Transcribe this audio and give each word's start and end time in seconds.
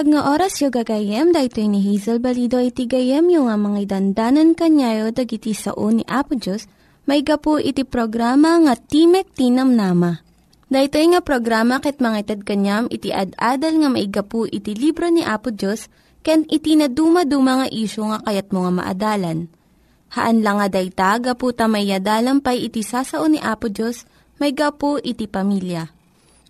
Naimbag 0.00 0.16
nga 0.16 0.32
oras 0.32 0.56
yung 0.64 0.72
gagayem, 0.72 1.28
dahito 1.28 1.60
ni 1.60 1.84
Hazel 1.84 2.24
Balido 2.24 2.56
iti 2.56 2.88
gayem 2.88 3.28
yung 3.36 3.52
nga 3.52 3.60
mga 3.60 3.84
dandanan 3.84 4.56
kanyayo 4.56 5.12
dagiti 5.12 5.52
sao 5.52 5.92
ni 5.92 6.00
Apo 6.08 6.40
Diyos, 6.40 6.64
may 7.04 7.20
gapu 7.20 7.60
iti 7.60 7.84
programa 7.84 8.56
nga 8.64 8.80
Timek 8.80 9.28
Tinam 9.36 9.76
Nama. 9.76 10.24
Dahito 10.72 10.96
nga 10.96 11.20
programa 11.20 11.84
ket 11.84 12.00
mga 12.00 12.16
itad 12.16 12.40
kanyam 12.48 12.88
iti 12.88 13.12
ad-adal 13.12 13.76
nga 13.76 13.88
may 13.92 14.08
gapu 14.08 14.48
iti 14.48 14.72
libro 14.72 15.04
ni 15.12 15.20
Apo 15.20 15.52
Diyos, 15.52 15.92
ken 16.24 16.48
iti 16.48 16.80
na 16.80 16.88
dumaduma 16.88 17.60
nga 17.60 17.68
isyo 17.68 18.08
nga 18.08 18.24
kayat 18.24 18.56
mo 18.56 18.64
nga 18.64 18.72
maadalan. 18.72 19.52
Haan 20.16 20.40
lang 20.40 20.64
nga 20.64 20.80
dayta, 20.80 21.20
gapu 21.20 21.52
tamayadalam 21.52 22.40
pay 22.40 22.72
iti 22.72 22.80
sasao 22.80 23.28
ni 23.28 23.36
Apo 23.36 23.68
Diyos, 23.68 24.08
may 24.40 24.56
gapu 24.56 24.96
iti 24.96 25.28
pamilya. 25.28 25.92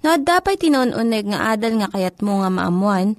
No, 0.06 0.15
dapat 0.23 0.62
tinon-uneg 0.62 1.34
nga 1.34 1.59
adal 1.59 1.83
nga 1.83 1.91
kayat 1.91 2.23
mo 2.23 2.47
nga 2.47 2.48
maamuan, 2.48 3.19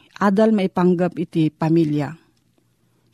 adal 0.21 0.53
maipanggap 0.53 1.17
iti 1.17 1.49
pamilya. 1.49 2.13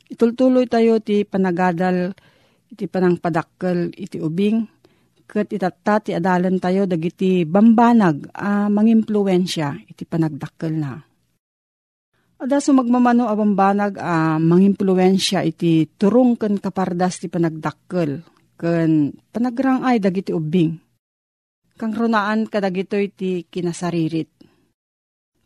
Itultuloy 0.08 0.68
tayo 0.68 1.00
ti 1.00 1.24
panagadal 1.24 2.12
iti 2.68 2.84
panangpadakkel 2.84 3.96
iti 3.96 4.20
ubing 4.20 4.78
ket 5.28 5.52
itatta 5.52 6.00
ti 6.00 6.16
adalan 6.16 6.56
tayo 6.56 6.88
dagiti 6.88 7.44
bambanag 7.44 8.32
a 8.32 8.72
mangimpluwensya 8.72 9.88
iti 9.88 10.08
panagdakkel 10.08 10.72
na. 10.72 10.96
Ada 12.38 12.62
so 12.62 12.72
magmamano 12.72 13.28
a 13.28 13.34
bambanag 13.36 14.00
a 14.00 14.40
mangimpluwensya 14.40 15.44
iti 15.44 15.84
turong 15.84 16.40
ken 16.40 16.56
kapardas 16.56 17.20
ti 17.20 17.28
panagdakkel 17.28 18.24
ken 18.56 19.12
panagrangay 19.28 20.00
dagiti 20.00 20.32
ubing. 20.32 20.72
Kang 21.78 21.92
runaan 21.94 22.48
kadagito 22.48 22.96
iti 22.98 23.44
kinasaririt. 23.46 24.37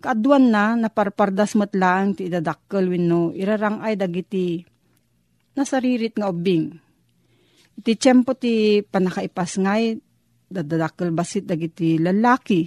Kaadwan 0.03 0.51
na 0.51 0.75
naparpardas 0.75 1.55
matlaang 1.55 2.19
ti 2.19 2.27
idadakkel 2.27 2.91
wenno 2.91 3.31
irarangay 3.31 3.95
dagiti 3.95 4.59
nasaririt 5.55 6.19
nga 6.19 6.27
ubing. 6.27 6.75
Iti 7.79 7.95
tiyempo 7.95 8.35
ti 8.35 8.83
panakaipas 8.83 9.63
ngay 9.63 9.95
dadadakkel 10.51 11.15
basit 11.15 11.47
dagiti 11.47 12.03
lalaki 12.03 12.67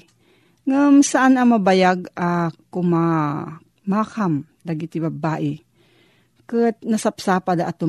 ngam 0.66 1.04
saan 1.06 1.38
ang 1.38 1.60
mabayag 1.60 2.10
a 2.16 2.48
uh, 2.48 2.50
kumakam 2.72 4.48
dagiti 4.64 5.04
babae. 5.04 5.60
Kat 6.48 6.82
nasapsapa 6.88 7.54
da 7.60 7.68
at 7.68 7.84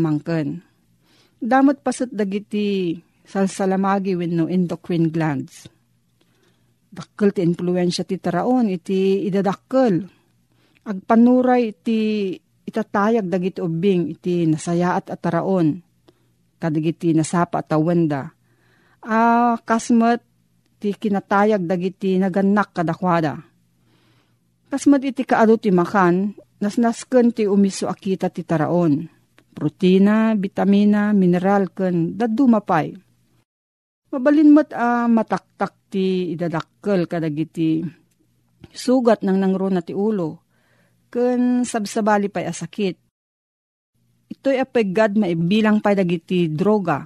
Damot 1.37 1.78
pasat 1.84 2.11
dagiti 2.11 2.99
salsalamagi 3.23 4.17
wenno 4.17 4.49
endocrine 4.51 5.13
glands. 5.13 5.69
Dakkel 6.93 7.35
ti 7.35 7.41
influensya 7.43 8.07
ti 8.07 8.17
taraon 8.17 8.71
iti 8.71 9.27
idadakkel. 9.27 10.07
Agpanuray 10.87 11.75
iti 11.75 12.33
itatayag 12.67 13.27
dagiti 13.27 13.59
ubing 13.63 14.15
iti 14.15 14.47
nasayaat 14.47 15.11
at 15.11 15.21
taraon. 15.21 15.83
Kadagiti 16.57 17.13
nasapa 17.13 17.61
at 17.61 17.75
awenda. 17.75 18.33
Ah, 19.05 19.59
kasmat 19.61 20.23
ti 20.81 20.95
kinatayag 20.95 21.67
dagiti 21.67 22.17
naganak 22.17 22.73
kadakwada. 22.73 23.39
Kasmat 24.67 25.03
iti 25.05 25.23
kaado 25.23 25.61
ti 25.61 25.71
makan, 25.71 26.35
nasnasken 26.59 27.31
ti 27.31 27.47
umiso 27.47 27.87
akita 27.87 28.33
ti 28.33 28.43
taraon 28.43 29.17
protina, 29.57 30.37
vitamina, 30.37 31.17
mineral, 31.17 31.73
ken 31.73 32.13
daddu 32.21 32.45
mapay. 32.45 32.93
Mabalin 34.06 34.55
mo't 34.55 34.71
uh, 34.71 35.11
mataktak 35.11 35.91
ti 35.91 36.31
idadakkel 36.31 37.11
kadagiti 37.11 37.83
sugat 38.71 39.27
ng 39.27 39.34
nangro 39.34 39.67
na 39.67 39.83
ti 39.83 39.91
ulo, 39.91 40.47
ken 41.11 41.67
sabsabali 41.67 42.31
pay 42.31 42.47
asakit. 42.47 42.95
Ito'y 44.31 44.62
apegad 44.62 45.19
maibilang 45.19 45.83
pay 45.83 45.99
dagiti 45.99 46.47
droga, 46.47 47.03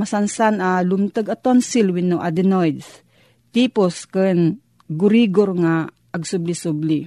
masansan 0.00 0.64
a 0.64 0.80
uh, 0.80 0.82
lumtag 0.84 1.28
a 1.28 1.36
tonsil 1.36 1.92
wenno 1.92 2.24
adenoids, 2.24 3.04
tipos 3.52 4.08
ken 4.08 4.56
gurigor 4.88 5.52
nga 5.60 5.92
agsubli-subli. 6.16 7.04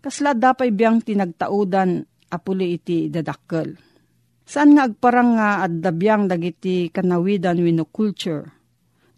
Kasla 0.00 0.32
dapay 0.32 0.72
biyang 0.72 1.04
tinagtaudan 1.04 2.08
apuli 2.32 2.80
iti 2.80 3.12
dadakkel 3.12 3.95
Saan 4.46 4.78
nga 4.78 4.86
agparang 4.86 5.34
nga 5.34 5.66
addabyang 5.66 6.30
dagiti 6.30 6.86
kanawidan 6.94 7.58
wino 7.58 7.90
culture. 7.90 8.46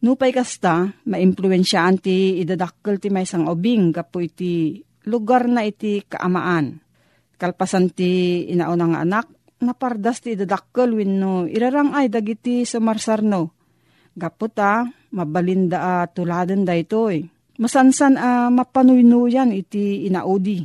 Nupay 0.00 0.32
kasta, 0.32 0.88
maimpluensyaan 1.04 2.00
ti 2.00 2.40
idadakkel 2.40 2.96
ti 2.96 3.12
may 3.12 3.28
sang 3.28 3.44
obing 3.44 3.92
kapo 3.92 4.24
iti 4.24 4.80
lugar 5.04 5.44
na 5.52 5.68
iti 5.68 6.00
kaamaan. 6.00 6.80
Kalpasan 7.36 7.92
ti 7.92 8.40
inaunang 8.48 8.96
anak, 8.96 9.28
napardas 9.60 10.24
ti 10.24 10.32
idadakkel 10.32 10.96
wino 10.96 11.44
irarangay 11.44 12.08
dagiti 12.08 12.64
sumarsarno. 12.64 13.52
Gaputa, 14.16 14.88
mabalinda 15.12 15.78
a 15.82 15.94
tuladen 16.08 16.64
da 16.64 16.72
itoy. 16.72 17.20
Masansan 17.60 18.16
a 18.16 18.48
mapanuynuyan 18.48 19.52
iti 19.52 20.08
inaudi. 20.08 20.64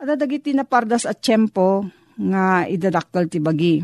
Ada 0.00 0.16
dagiti 0.16 0.56
napardas 0.56 1.04
at 1.04 1.20
tiyempo, 1.20 1.84
nga 2.20 2.68
idadakkel 2.68 3.32
ti 3.32 3.40
bagi. 3.40 3.80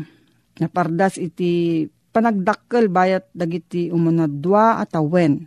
Napardas 0.61 1.17
iti 1.17 1.85
panagdakkel 2.13 2.89
bayat 2.89 3.29
dagiti 3.33 3.89
umunadwa 3.89 4.81
at 4.81 4.93
awen. 4.93 5.45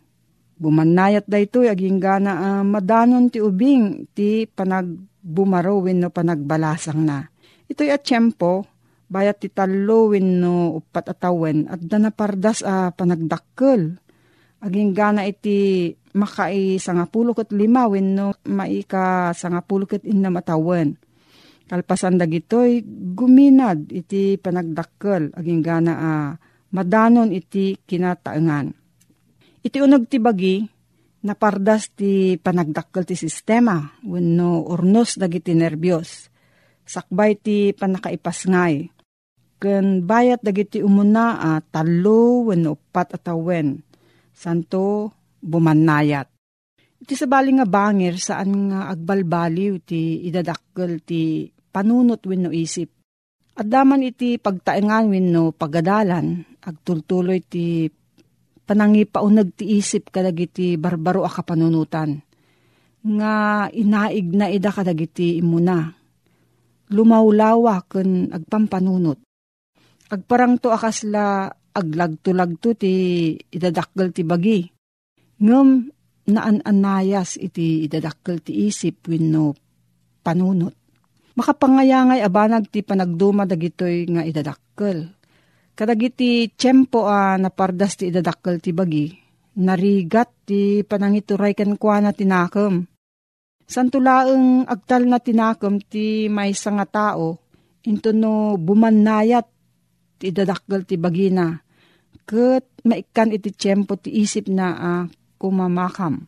Bumanayat 0.60 1.24
da 1.24 1.40
ito 1.40 1.64
aging 1.64 1.98
gana 2.02 2.60
uh, 2.60 2.64
madanon 2.66 3.32
ti 3.32 3.40
ubing 3.40 4.10
ti 4.12 4.44
panagbumarawin 4.44 6.04
no 6.04 6.08
panagbalasang 6.12 7.00
na. 7.00 7.24
Ito'y 7.70 7.94
at 7.94 8.04
tiyempo, 8.04 8.66
bayat 9.08 9.40
ti 9.40 9.48
talo 9.48 10.12
no 10.20 10.78
upat 10.78 11.16
atawen 11.16 11.70
at 11.70 11.80
na 11.80 12.10
pardas 12.12 12.60
a 12.60 12.92
panagdakkel. 12.92 13.96
Aging 14.60 14.92
gana 14.92 15.24
iti 15.24 15.88
makai 16.12 16.76
sangapulo 16.76 17.32
ket 17.32 17.48
lima 17.56 17.88
wenno 17.88 18.36
maika 18.44 19.32
sangapulo 19.32 19.88
ket 19.88 20.04
inna 20.04 20.28
matawen. 20.28 21.00
Kalpasan 21.70 22.18
dagitoy 22.18 22.82
guminad 23.14 23.94
iti 23.94 24.34
panagdakkel 24.34 25.30
aging 25.38 25.62
gana 25.62 25.94
a 25.94 26.12
madanon 26.74 27.30
iti 27.30 27.78
kinataengan. 27.78 28.74
Iti 29.62 29.78
unag 29.78 30.10
ti 30.10 30.18
bagi 30.18 30.66
napardas 31.22 31.94
ti 31.94 32.34
panagdakkel 32.34 33.06
ti 33.06 33.14
sistema 33.14 33.78
wenno 34.02 34.66
urnos 34.66 35.14
dagiti 35.14 35.54
nervyos. 35.54 36.26
Sakbay 36.82 37.38
ti 37.38 37.70
panakaipasngay 37.70 38.90
ken 39.62 40.02
bayat 40.02 40.42
dagiti 40.42 40.82
umuna 40.82 41.38
a 41.38 41.50
uh, 41.54 41.60
talo 41.70 42.50
wenno 42.50 42.74
upat 42.74 43.14
atawen. 43.14 43.78
Santo 44.34 45.14
bumannayat. 45.38 46.26
Iti 46.98 47.14
sabali 47.14 47.54
nga 47.54 47.64
bangir 47.68 48.18
saan 48.18 48.74
nga 48.74 48.90
agbalbaliw 48.90 49.78
ti 49.86 50.26
idadakkel 50.26 50.98
ti 51.06 51.46
panunot 51.70 52.22
wenno 52.26 52.50
isip. 52.50 52.90
At 53.56 53.66
daman 53.66 54.06
iti 54.06 54.38
pagtaengan 54.38 55.10
wenno 55.10 55.54
pagadalan 55.54 56.58
agtultuloy 56.62 57.40
ti 57.46 57.90
panangipaunag 58.66 59.56
ti 59.58 59.78
isip 59.78 60.12
kadagiti 60.14 60.78
barbaro 60.78 61.26
a 61.26 61.30
kapanunutan. 61.30 62.20
Nga 63.00 63.34
inaig 63.72 64.28
na 64.36 64.46
ida 64.52 64.70
kadagiti 64.70 65.40
imuna. 65.40 65.88
Lumawlawa 66.90 67.86
ken 67.86 68.34
agpampanunot 68.34 69.30
Agparang 70.10 70.58
to 70.58 70.74
akasla 70.74 71.46
aglagto-lagto 71.70 72.74
ti 72.74 72.94
idadakkel 73.38 74.10
ti 74.10 74.26
bagi. 74.26 74.66
Ngem 75.38 75.68
naan-anayas 76.34 77.38
iti 77.38 77.86
idadakkel 77.86 78.42
ti 78.42 78.66
isip 78.66 79.06
wenno 79.06 79.54
panunot. 80.26 80.74
Makapangayangay 81.40 82.20
abanag 82.20 82.68
ti 82.68 82.84
panagduma 82.84 83.48
dagitoy 83.48 84.04
nga 84.12 84.28
idadakkel. 84.28 85.08
Kadagiti 85.72 86.52
tiyempo 86.52 87.08
a 87.08 87.40
napardas 87.40 87.96
ti 87.96 88.12
idadakkel 88.12 88.60
ti 88.60 88.76
bagi, 88.76 89.08
narigat 89.56 90.44
ti 90.44 90.84
panangituray 90.84 91.56
ken 91.56 91.80
kwa 91.80 92.04
na 92.04 92.12
tinakam. 92.12 92.84
Santulaeng 93.64 94.68
agtal 94.68 95.08
na 95.08 95.16
tinakam 95.16 95.80
ti 95.80 96.28
may 96.28 96.52
nga 96.52 96.84
tao, 96.84 97.40
into 97.88 98.12
no 98.12 98.60
bumannayat 98.60 99.48
ti 100.20 100.36
idadakgal 100.36 100.84
ti 100.84 101.00
bagina. 101.00 101.56
Kat 102.28 102.68
maikan 102.84 103.32
iti 103.32 103.48
tiyempo 103.48 103.96
ti 103.96 104.12
isip 104.12 104.52
na 104.52 104.68
uh, 104.76 105.02
kumamakam. 105.40 106.20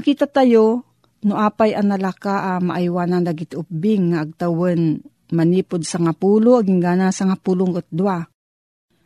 Makita 0.00 0.24
tayo, 0.24 0.93
no 1.24 1.40
apay 1.40 1.72
analaka 1.72 2.56
uh, 2.56 2.60
maaywanan 2.60 3.24
dagiti 3.24 3.56
ubing 3.56 4.12
nga 4.12 4.28
agtawan 4.28 5.00
manipod 5.32 5.82
sa 5.82 5.98
nga 5.98 6.12
pulo, 6.12 6.60
aging 6.60 6.78
gana 6.78 7.10
sa 7.10 7.26
nga 7.26 7.36
pulong 7.38 7.74
dua. 7.88 8.22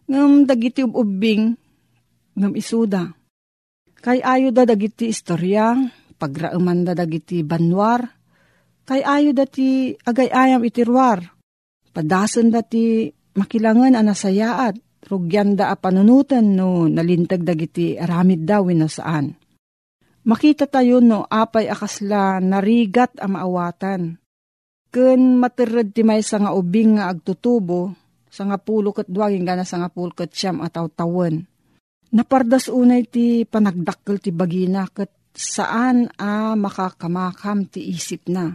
Ngam 0.08 0.44
dagiti 0.44 0.82
ubing, 0.84 1.54
ngam 2.36 2.52
isuda. 2.52 3.12
Kay 3.98 4.22
ayo 4.22 4.54
da 4.54 4.68
dagiti 4.68 5.10
istorya, 5.10 5.74
pagrauman 6.18 6.86
da 6.86 6.94
dagiti 6.94 7.42
banwar, 7.42 8.04
kay 8.86 9.02
ayo 9.02 9.34
da 9.34 9.44
ti 9.44 9.90
agay-ayam 9.94 10.62
itirwar, 10.62 11.22
padasan 11.92 12.54
da 12.54 12.62
ti 12.62 13.10
makilangan 13.34 13.98
anasayaat, 13.98 14.78
rugyan 15.10 15.58
da 15.58 15.74
a 15.74 15.76
panunutan 15.76 16.54
no 16.54 16.86
nalintag 16.86 17.42
dagiti 17.42 17.98
aramid 17.98 18.46
daw 18.46 18.64
no 18.70 18.86
saan. 18.86 19.34
Makita 20.28 20.68
tayo 20.68 21.00
no 21.00 21.24
apay 21.24 21.72
akasla 21.72 22.36
narigat 22.44 23.16
a 23.16 23.24
maawatan. 23.24 24.20
Ken 24.92 25.40
materad 25.40 25.88
ti 25.96 26.04
may 26.04 26.20
nga 26.20 26.52
ubing 26.52 27.00
nga 27.00 27.08
agtutubo, 27.08 27.96
sa 28.28 28.44
nga 28.44 28.60
pulo 28.60 28.92
kat 28.92 29.08
duwagin 29.08 29.48
gana 29.48 29.64
sa 29.64 29.80
nga 29.80 29.88
pulo 29.88 30.12
kat 30.12 30.28
siyam 30.32 30.60
ataw 30.60 30.92
tawen. 30.92 31.48
Napardas 32.12 32.68
unay 32.68 33.08
ti 33.08 33.48
panagdakkel 33.48 34.20
ti 34.20 34.28
bagina 34.28 34.84
kat 34.92 35.08
saan 35.32 36.12
a 36.20 36.52
makakamakam 36.52 37.64
ti 37.64 37.88
isip 37.88 38.28
na. 38.28 38.52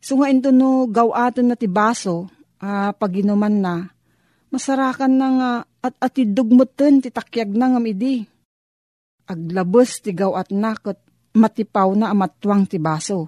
So 0.00 0.16
nga 0.16 0.32
ito 0.32 0.48
no 0.48 0.88
gawaton 0.88 1.52
na 1.52 1.56
ti 1.60 1.68
baso, 1.68 2.28
a 2.56 2.96
paginuman 2.96 3.56
na, 3.60 3.76
Masarakan 4.46 5.12
na 5.18 5.28
nga 5.36 5.50
at 5.84 5.94
atidugmutin 6.00 7.02
ti 7.02 7.10
takyag 7.10 7.50
na 7.52 7.74
nga 7.74 7.80
midi. 7.82 8.24
Aglabos 9.26 9.98
ti 10.06 10.14
gawat 10.14 10.54
nakot 10.54 11.02
matipaw 11.34 11.90
na 11.98 12.14
amatwang 12.14 12.70
ti 12.70 12.78
baso. 12.78 13.26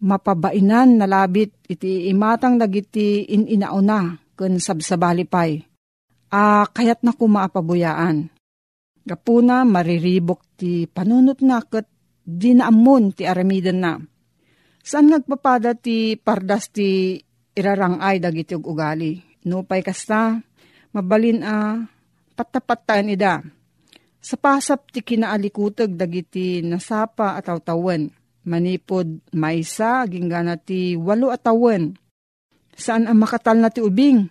Mapabainan 0.00 1.00
na 1.00 1.06
labit 1.08 1.52
iti 1.68 2.08
imatang 2.08 2.56
dagiti 2.56 3.28
ininauna 3.28 4.16
kun 4.32 4.56
sabsabalipay. 4.56 5.60
Ah, 6.32 6.66
kayat 6.66 7.04
na 7.06 7.12
kumaapabuyaan. 7.12 8.32
Gapuna 9.04 9.68
mariribok 9.68 10.56
ti 10.56 10.88
panunot 10.88 11.44
nakot 11.44 11.86
di 12.24 12.56
naamon 12.56 13.12
ti 13.12 13.28
aramidan 13.28 13.78
na. 13.78 13.92
Saan 14.80 15.12
nagpapada 15.12 15.76
ti 15.76 16.16
pardas 16.16 16.72
ti 16.72 17.20
irarangay 17.52 18.24
dagiti 18.24 18.56
ugali? 18.56 19.20
No 19.44 19.68
pay 19.68 19.84
kasta, 19.84 20.40
mabalin 20.96 21.44
a 21.44 21.84
patapatan 22.32 23.12
ida. 23.12 23.44
Sa 24.24 24.40
pasap 24.40 24.88
ti 24.88 25.04
kinaalikutag 25.04 26.00
dagiti 26.00 26.64
nasapa 26.64 27.36
at 27.36 27.44
tawtawan. 27.44 28.08
Manipod 28.48 29.20
maysa, 29.36 30.08
ginggana 30.08 30.56
ti 30.56 30.96
walo 30.96 31.28
at 31.28 31.44
tawen. 31.44 31.92
Saan 32.72 33.04
ang 33.04 33.20
makatal 33.20 33.60
na 33.60 33.68
ti 33.68 33.84
ubing? 33.84 34.24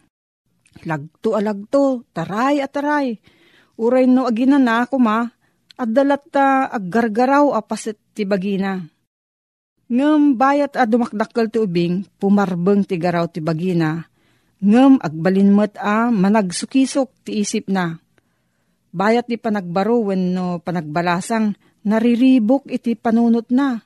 Lagto 0.89 1.37
alagto, 1.37 2.09
taray 2.09 2.65
at 2.65 2.73
taray. 2.73 3.21
Uray 3.77 4.09
no 4.09 4.25
agina 4.25 4.57
na 4.57 4.85
ako 4.85 4.97
ma, 4.97 5.29
at 5.77 5.89
dalat 5.89 6.25
ta 6.33 6.65
aggargaraw 6.73 7.53
apasit 7.53 7.97
ti 8.17 8.25
bagina. 8.25 8.81
Ngam 9.93 10.41
bayat 10.41 10.73
a 10.73 10.89
dumakdakkel 10.89 11.53
ti 11.53 11.61
ubing, 11.61 12.05
pumarbeng 12.17 12.81
ti 12.81 12.97
garaw 12.97 13.29
ti 13.29 13.45
bagina, 13.45 14.09
Ngem 14.63 14.95
agbalinmet 15.03 15.75
a 15.75 16.07
managsukisok 16.07 17.27
ti 17.27 17.43
isip 17.43 17.67
na. 17.67 17.99
Bayat 18.93 19.25
ti 19.25 19.41
panagbaro 19.41 20.05
no 20.13 20.61
panagbalasang 20.61 21.57
nariribok 21.89 22.69
iti 22.69 22.93
panunot 22.93 23.49
na. 23.49 23.81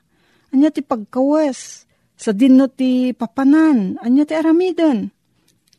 Anya 0.52 0.68
ti 0.68 0.84
pagkawes. 0.84 1.88
Sa 2.18 2.36
dinno 2.36 2.68
ti 2.68 3.16
papanan. 3.16 3.96
Anya 4.04 4.28
ti 4.28 4.36
aramiden. 4.36 5.08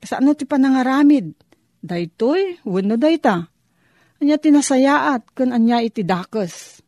Kasano 0.01 0.33
ti 0.33 0.49
panangaramid. 0.49 1.37
Daytoy, 1.79 2.65
wano 2.65 2.97
dayta. 2.97 3.45
Anya 4.19 4.35
ti 4.41 4.49
nasayaat 4.49 5.31
kun 5.37 5.53
anya 5.53 5.79
iti 5.79 6.01
dakes. 6.01 6.81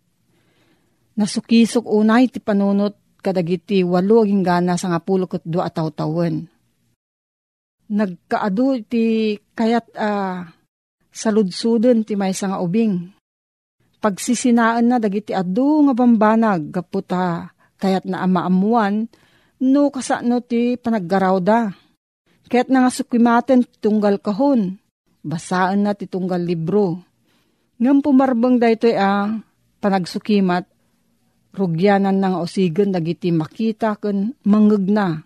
Nasukisok 1.16 1.86
unay 1.86 2.28
ti 2.28 2.42
panunot 2.42 3.22
kadagiti 3.22 3.86
walo 3.86 4.26
aging 4.26 4.42
gana 4.42 4.82
sa 4.82 4.90
nga 4.90 4.98
pulo 4.98 5.30
kat 5.30 5.46
dua 5.46 5.70
ataw 5.70 5.94
tawen 5.94 6.50
nagkaadu 7.92 8.88
ti 8.88 9.36
kayat 9.52 9.92
uh, 10.00 10.48
saludsudon 11.12 12.08
ti 12.08 12.16
may 12.16 12.34
nga 12.34 12.58
ubing. 12.64 13.12
Pagsisinaan 14.02 14.90
na 14.90 14.98
dagiti 14.98 15.36
adu 15.36 15.86
nga 15.86 15.94
bambanag 15.94 16.74
gaputa 16.74 17.54
kayat 17.78 18.10
na 18.10 18.26
amaamuan 18.26 19.06
no 19.62 19.94
kasano 19.94 20.42
ti 20.42 20.80
panaggaraw 20.80 21.38
da. 21.38 21.70
Kaya't 22.52 22.68
na 22.68 22.84
nga 22.84 22.92
sukimaten 22.92 23.64
tunggal 23.80 24.20
kahon. 24.20 24.76
Basaan 25.22 25.86
na 25.86 25.94
ti 25.94 26.10
tunggal 26.10 26.42
libro. 26.42 27.00
Ngam 27.78 28.02
pumarbang 28.02 28.58
da 28.58 28.68
ito 28.68 28.90
ah, 28.92 29.40
panagsukimat, 29.80 30.66
rugyanan 31.56 32.18
ng 32.18 32.36
osigan 32.42 32.92
dagiti 32.92 33.30
makita 33.32 33.96
kun 34.02 34.34
mangeg 34.44 34.90
na 34.90 35.22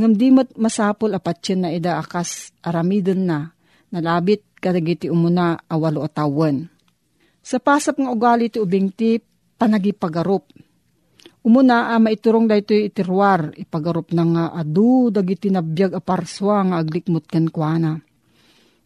Ngam 0.00 0.16
di 0.16 0.32
mat 0.32 0.56
masapol 0.56 1.12
apatsyan 1.12 1.66
na 1.66 1.70
ida 1.76 2.00
akas 2.00 2.56
aramidon 2.64 3.26
na, 3.26 3.52
nalabit 3.92 4.46
kadagiti 4.60 5.08
umuna 5.08 5.56
awalo 5.66 6.04
atawan. 6.04 6.68
Sa 7.40 7.56
pasap 7.56 7.96
nga 7.96 8.12
ugali 8.12 8.52
ti 8.52 8.60
ubing 8.60 8.92
ti 8.92 9.16
panagipagarup. 9.56 10.44
Umuna 11.40 11.92
a 11.92 11.96
maiturong 11.96 12.44
da 12.44 12.60
ito 12.60 12.76
itirwar, 12.76 13.56
ipagarup 13.56 14.12
na 14.12 14.24
nga 14.28 14.44
adu 14.52 15.08
dagiti 15.08 15.48
nabiyag 15.48 15.96
aparswa 15.96 16.68
nga 16.68 16.76
aglikmut 16.76 17.24
ken 17.24 17.48
kuana. 17.48 17.96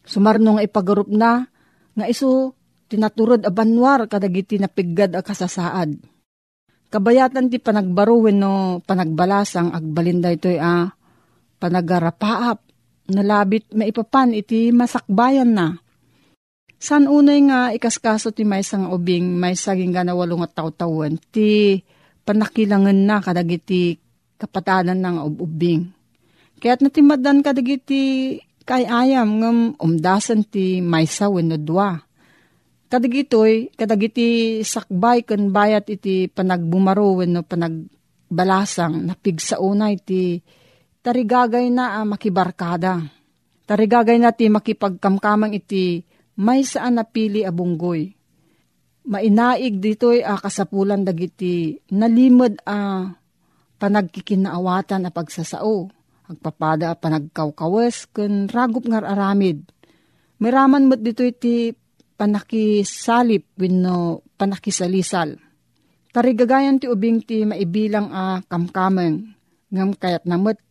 Sumarno 0.07 0.55
nga 0.55 0.63
ipagarup 0.63 1.11
na, 1.11 1.43
nga 1.91 2.05
iso 2.07 2.55
tinaturod 2.87 3.43
a 3.43 3.51
banwar 3.51 4.07
kadagiti 4.07 4.55
napiggad 4.55 5.19
a 5.19 5.21
kasasaad. 5.23 5.99
Kabayatan 6.87 7.51
ti 7.51 7.59
panagbaruwen 7.59 8.39
no 8.39 8.79
panagbalasang 8.87 9.75
agbalinda 9.75 10.31
ito 10.31 10.47
a 10.55 10.95
panagarapaap 11.59 12.59
nalabit 13.09 13.69
maipapan 13.73 14.33
iti 14.33 14.73
masakbayan 14.73 15.51
na. 15.53 15.77
San 16.75 17.09
unay 17.09 17.39
nga 17.49 17.71
ikaskaso 17.73 18.29
ti 18.35 18.43
may 18.45 18.61
nga 18.61 18.91
ubing 18.91 19.25
may 19.37 19.57
saging 19.57 19.95
gana 19.95 20.13
walong 20.13 20.45
at 20.45 20.53
tawtawan 20.53 21.17
ti 21.31 21.81
panakilangan 22.25 22.99
na 23.05 23.17
kadagiti 23.21 23.97
kapatanan 24.35 24.99
ng 24.99 25.17
ubing. 25.39 25.89
Kaya't 26.59 26.83
natimadan 26.83 27.45
kadagiti 27.45 28.37
kay 28.65 28.83
ayam 28.89 29.39
ngam 29.39 29.57
umdasan 29.77 30.41
ti 30.43 30.81
maysa 30.81 31.29
wenno 31.29 31.55
dua. 31.61 32.01
Kadagitoy, 32.85 33.73
kadagiti 33.73 34.61
sakbay 34.61 35.25
kan 35.25 35.49
bayat 35.49 35.89
iti 35.89 36.29
panagbumaro 36.29 37.21
wenno 37.21 37.41
panagbalasang 37.41 39.09
napigsa 39.09 39.57
unay 39.57 39.97
ti 40.01 40.37
tarigagay 41.05 41.69
na 41.69 42.01
ah, 42.01 42.05
makibarkada. 42.09 43.05
Tarigagay 43.69 44.17
na 44.17 44.33
ti 44.33 44.49
makipagkamkamang 44.49 45.53
iti 45.53 46.01
may 46.41 46.65
saan 46.65 46.97
napili 46.97 47.45
abunggoy. 47.45 48.09
Mainaig 49.05 49.77
dito'y 49.77 50.25
ah, 50.25 50.41
kasapulan 50.41 51.05
dagiti 51.05 51.77
nalimod 51.93 52.57
a 52.65 52.73
ah, 52.73 53.01
panagkikinaawatan 53.77 55.05
a 55.05 55.11
pagsasao. 55.13 55.93
Agpapada 56.25 56.89
a 56.89 56.97
panagkawkawas 56.97 58.09
kun 58.09 58.49
ragup 58.49 58.89
ngar 58.89 59.05
aramid. 59.05 59.61
Miraman 60.41 60.89
mo't 60.89 61.05
dito 61.05 61.21
iti 61.21 61.69
panakisalip 62.17 63.53
wenno 63.61 64.25
panakisalisal. 64.33 65.37
Tarigagayan 66.09 66.81
ti 66.81 66.89
ubing 66.89 67.21
ti 67.21 67.45
maibilang 67.45 68.09
a 68.09 68.41
kamkameng 68.41 69.37
ngam 69.69 69.93
kayat 69.93 70.25
namot 70.25 70.64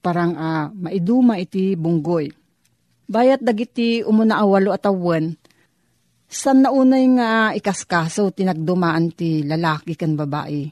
parang 0.00 0.32
a 0.40 0.72
maiduma 0.72 1.36
iti 1.36 1.76
bunggoy. 1.76 2.32
Bayat 3.06 3.44
dagiti 3.44 4.02
umuna 4.02 4.42
awalo 4.42 4.74
at 4.74 4.88
awan, 4.88 5.36
san 6.26 6.64
naunay 6.64 7.04
nga 7.14 7.30
ikaskaso 7.54 8.34
tinagdumaan 8.34 9.14
ti 9.14 9.44
lalaki 9.46 9.94
kan 9.94 10.16
babae. 10.18 10.66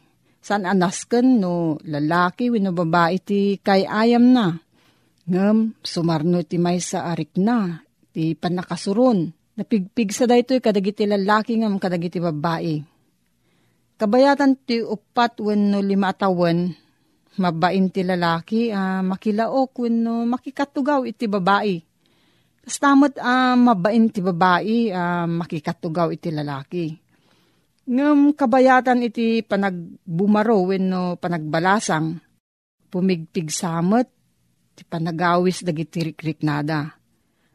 San 0.45 0.67
anasken 0.67 1.41
no 1.41 1.77
lalaki 1.85 2.49
wino 2.49 2.73
babae 2.73 3.17
ti 3.23 3.61
kay 3.63 3.87
ayam 3.87 4.35
na. 4.35 4.57
Ngem 5.25 5.81
sumarno 5.81 6.45
ti 6.45 6.61
may 6.61 6.81
sa 6.85 7.09
arik 7.13 7.37
na, 7.41 7.81
ti 8.13 8.37
panakasuron 8.37 9.33
Napigpig 9.55 10.11
sa 10.11 10.27
daytoy 10.27 10.59
kadagiti 10.59 11.07
lalaki 11.07 11.55
ngam 11.63 11.79
kadagiti 11.79 12.19
babae. 12.19 12.83
Kabayatan 13.95 14.59
ti 14.59 14.83
upat 14.83 15.39
wenno 15.39 15.79
lima 15.79 16.11
tawen, 16.11 16.75
mabain 17.41 17.91
ti 17.91 18.03
lalaki, 18.07 18.71
uh, 18.71 19.03
makilaok 19.03 19.73
wenno 19.85 20.26
makikatugaw 20.29 21.07
iti 21.09 21.26
babae. 21.31 21.76
Kas 22.64 22.81
tamot 22.81 23.17
uh, 23.21 23.57
mabain 23.57 24.09
ti 24.09 24.21
babae, 24.25 24.91
uh, 24.91 25.26
makikatugaw 25.29 26.12
iti 26.14 26.29
lalaki. 26.33 26.87
Ngam 27.85 28.33
kabayatan 28.33 29.05
iti 29.05 29.45
panagbumaro 29.45 30.73
wenno 30.73 31.21
panagbalasang, 31.21 32.17
pumigpig 32.88 33.53
samot, 33.53 34.09
ti 34.73 34.83
panagawis 34.88 35.61
dagiti 35.61 36.00
rikriknada 36.12 37.05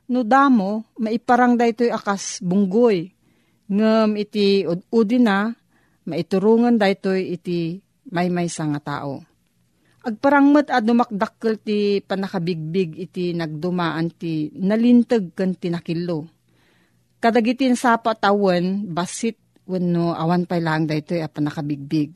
no 0.09 0.25
damo, 0.25 0.89
maiparang 0.97 1.55
da 1.55 1.69
ito'y 1.69 1.93
akas 1.93 2.41
bunggoy. 2.41 3.13
Ngam 3.69 4.17
iti 4.17 4.65
ududi 4.65 5.21
na, 5.21 5.53
maiturungan 6.09 6.81
da 6.81 6.89
ito'y 6.89 7.37
iti 7.37 7.77
may 8.09 8.27
may 8.33 8.49
nga 8.49 8.81
tao. 8.81 9.28
Agparangmat 9.99 10.71
at 10.71 10.83
dumakdakkel 10.87 11.59
ti 11.59 11.99
panakabigbig 11.99 12.95
iti 12.95 13.35
nagdumaan 13.35 14.07
ti 14.15 14.47
nalintag 14.55 15.35
kan 15.35 15.51
tinakilo. 15.53 16.23
Kadagitin 17.19 17.75
sapa 17.75 18.15
tawen, 18.15 18.87
basit 18.87 19.35
wenno 19.67 20.15
awan 20.15 20.47
pay 20.47 20.63
lang 20.63 20.87
da 20.87 20.95
ito'y 20.95 21.19
a 21.19 21.27
panakabigbig. 21.27 22.15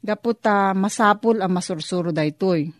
Gaputa 0.00 0.72
masapul 0.72 1.44
a 1.44 1.48
masursuro 1.52 2.16
da 2.16 2.24
ito'y. 2.24 2.72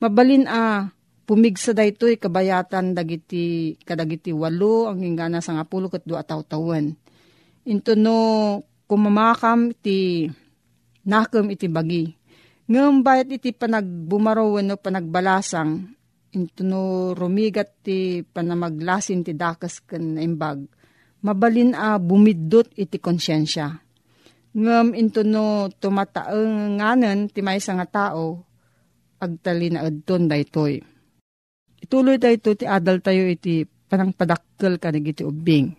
Mabalin 0.00 0.48
a 0.48 0.88
Pumigsa 1.26 1.74
daytoy 1.74 2.22
kabayatan 2.22 2.94
dagiti 2.94 3.74
kadagiti 3.82 4.30
walo 4.30 4.86
ang 4.86 5.02
hingana 5.02 5.42
sa 5.42 5.58
ngapulo 5.58 5.90
ket 5.90 6.06
dua 6.06 6.22
taw-tawen. 6.22 6.94
Into 7.66 7.98
no 7.98 8.18
kumamakam 8.86 9.74
ti 9.74 10.30
nakam 11.02 11.50
iti 11.50 11.66
bagi. 11.66 12.14
Ngem 12.66 13.06
bayat 13.06 13.30
iti 13.30 13.54
panagbumaraw 13.54 14.58
no 14.66 14.74
panagbalasang 14.74 15.86
into 16.34 16.66
no 16.66 17.14
rumigat 17.14 17.70
ti 17.86 18.26
panamaglasin 18.26 19.22
ti 19.22 19.32
dakas 19.38 19.78
ken 19.86 20.18
imbag. 20.18 20.66
Mabalin 21.22 21.78
a 21.78 21.96
bumiddot 22.02 22.74
iti 22.74 22.98
konsyensya. 22.98 23.70
Ngem 24.56 24.98
into 24.98 25.22
no 25.22 25.70
tumataenganen 25.70 27.30
ti 27.30 27.40
maysa 27.40 27.78
nga 27.78 27.86
tao 27.86 28.42
agtali 29.16 29.72
na 29.72 29.86
adton 29.86 30.28
daytoy 30.28 30.96
Ituloy 31.86 32.18
tayo 32.18 32.34
ito 32.34 32.50
ti 32.58 32.64
adal 32.66 32.98
tayo 32.98 33.30
iti 33.30 33.62
panang 33.62 34.10
padakkel 34.10 34.82
ka 34.82 34.90
iti 34.90 35.22
ubing. 35.22 35.70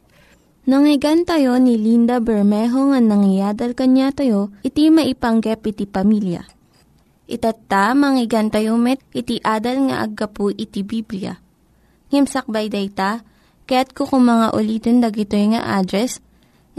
Nangyigan 0.68 1.28
tayo 1.28 1.60
ni 1.60 1.76
Linda 1.76 2.24
Bermejo 2.24 2.92
nga 2.92 3.00
nangyadal 3.00 3.72
kanya 3.76 4.12
tayo, 4.12 4.52
iti 4.64 4.88
maipanggep 4.88 5.64
iti 5.64 5.84
pamilya. 5.88 6.57
Itatta, 7.28 7.92
manggigan 7.92 8.48
tayo 8.48 8.80
met, 8.80 9.04
iti 9.12 9.44
adal 9.44 9.92
nga 9.92 10.08
aggapu 10.08 10.48
iti 10.56 10.82
Biblia. 10.88 11.36
Ngimsakbay 12.08 12.72
day 12.72 12.88
ta, 12.88 13.20
kaya't 13.68 13.92
kukumanga 13.92 14.56
ulitin 14.56 15.04
dagito 15.04 15.36
nga 15.36 15.76
address, 15.76 16.24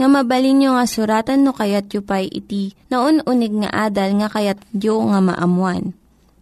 nga 0.01 0.09
mabalin 0.09 0.65
nga 0.65 0.89
suratan 0.89 1.45
no 1.45 1.53
kayat 1.53 1.93
yu 1.93 2.01
pa'y 2.01 2.31
iti 2.33 2.73
na 2.89 3.05
unig 3.05 3.53
nga 3.61 3.69
adal 3.91 4.17
nga 4.17 4.27
kayat 4.31 4.57
yu 4.73 4.97
nga 4.97 5.21
maamuan. 5.21 5.93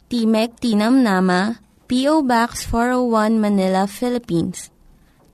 Timek 0.07 0.55
Tinam 0.63 1.03
Nama, 1.03 1.59
P.O. 1.91 2.23
Box 2.23 2.63
401 2.71 3.43
Manila, 3.43 3.83
Philippines. 3.91 4.71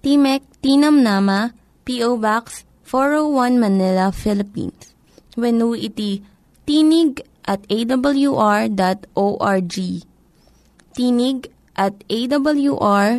Timek 0.01 0.42
Tinam 0.65 1.06
Nama, 1.06 1.53
P.O. 1.86 2.18
Box 2.18 2.65
401 2.89 3.62
Manila, 3.62 4.10
Philippines. 4.10 4.98
Venu 5.38 5.77
iti 5.77 6.25
tinig 6.65 7.22
at 7.44 7.64
awr.org. 7.68 8.76
Tinig 10.94 11.40
at 11.74 11.96
awr.org. 12.08 13.14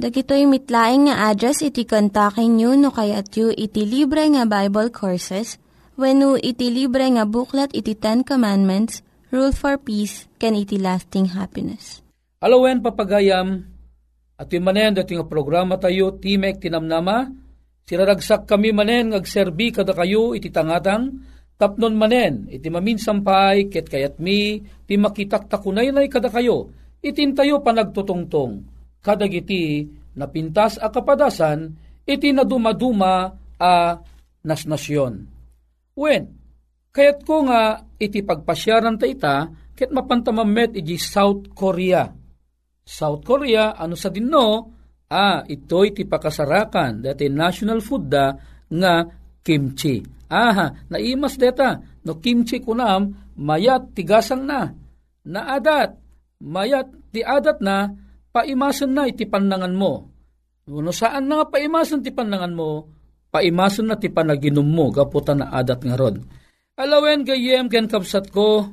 Dagitoy 0.00 0.48
mitlaing 0.48 1.12
nga 1.12 1.28
address 1.28 1.60
iti 1.60 1.84
kontakin 1.84 2.56
nyo 2.56 2.72
no 2.72 2.88
kayat 2.88 3.36
yu 3.36 3.52
iti 3.52 3.84
libre 3.84 4.24
nga 4.32 4.48
Bible 4.48 4.88
Courses 4.88 5.60
when 6.00 6.24
iti 6.40 6.72
libre 6.72 7.04
nga 7.04 7.28
buklat 7.28 7.68
iti 7.76 7.92
Ten 7.92 8.24
Commandments 8.24 9.04
rule 9.30 9.54
for 9.54 9.78
peace, 9.78 10.26
can 10.42 10.58
iti 10.58 10.76
lasting 10.76 11.32
happiness. 11.32 12.02
Alawen 12.42 12.82
papagayam, 12.82 13.62
at 14.40 14.48
yung 14.50 14.64
manen 14.64 14.96
dating 14.96 15.22
programa 15.28 15.78
tayo, 15.78 16.16
Timek 16.18 16.58
Tinamnama, 16.58 17.30
siraragsak 17.86 18.48
kami 18.48 18.72
manen 18.72 19.14
ngagserbi 19.14 19.70
kada 19.70 19.92
kayo 19.94 20.34
iti 20.34 20.48
tangatang, 20.48 21.20
tapnon 21.60 21.92
manen, 21.92 22.48
iti 22.48 22.72
maminsampay, 22.72 23.68
ket 23.68 23.92
kayat 23.92 24.16
mi, 24.16 24.64
ti 24.88 24.96
makitaktakunay 24.96 25.92
kada 26.08 26.32
kayo, 26.32 26.72
itin 27.04 27.36
tayo 27.36 27.60
panagtutungtong, 27.60 28.64
kadagiti 29.04 29.84
napintas 30.16 30.80
a 30.80 30.88
kapadasan, 30.88 31.76
iti 32.08 32.32
nadumaduma 32.32 33.36
a 33.60 34.00
nasnasyon. 34.40 35.28
When, 36.00 36.40
Kayat 36.90 37.22
ko 37.22 37.46
nga 37.46 37.86
iti 38.02 38.26
pagpasyaran 38.26 38.98
ta 38.98 39.06
ita, 39.06 39.36
ket 39.78 39.94
mapantamamet 39.94 40.74
iti 40.74 40.98
South 40.98 41.54
Korea. 41.54 42.10
South 42.82 43.22
Korea, 43.22 43.78
ano 43.78 43.94
sa 43.94 44.10
dinno, 44.10 44.46
ah, 45.06 45.46
ito 45.46 45.78
iti 45.86 46.02
pakasarakan, 46.02 47.06
dati 47.06 47.30
national 47.30 47.78
food 47.78 48.10
da, 48.10 48.34
nga 48.66 49.06
kimchi. 49.38 50.02
Aha, 50.30 50.86
naimas 50.86 51.34
deta, 51.34 51.82
no 52.06 52.22
kimchi 52.22 52.62
kunam, 52.62 53.34
mayat 53.34 53.90
tigasang 53.98 54.46
na, 54.46 54.70
naadat, 55.26 55.98
mayat 56.38 56.86
ti 57.10 57.26
adat 57.26 57.58
na, 57.58 57.90
paimasan 58.30 58.94
na 58.94 59.10
iti 59.10 59.26
panangan 59.26 59.74
mo. 59.74 60.06
No 60.70 60.94
saan 60.94 61.26
na 61.26 61.42
paimasan 61.50 62.06
ti 62.06 62.14
panangan 62.14 62.54
mo, 62.54 62.86
paimasan 63.34 63.90
na 63.90 63.98
ti 63.98 64.06
panaginom 64.06 64.62
mo, 64.62 64.94
gaputan 64.94 65.42
na 65.42 65.50
adat 65.50 65.82
nga 65.82 65.98
rod. 65.98 66.22
Alawen 66.78 67.26
gayem 67.26 67.66
ken 67.66 67.90
kapsat 67.90 68.30
ko, 68.30 68.70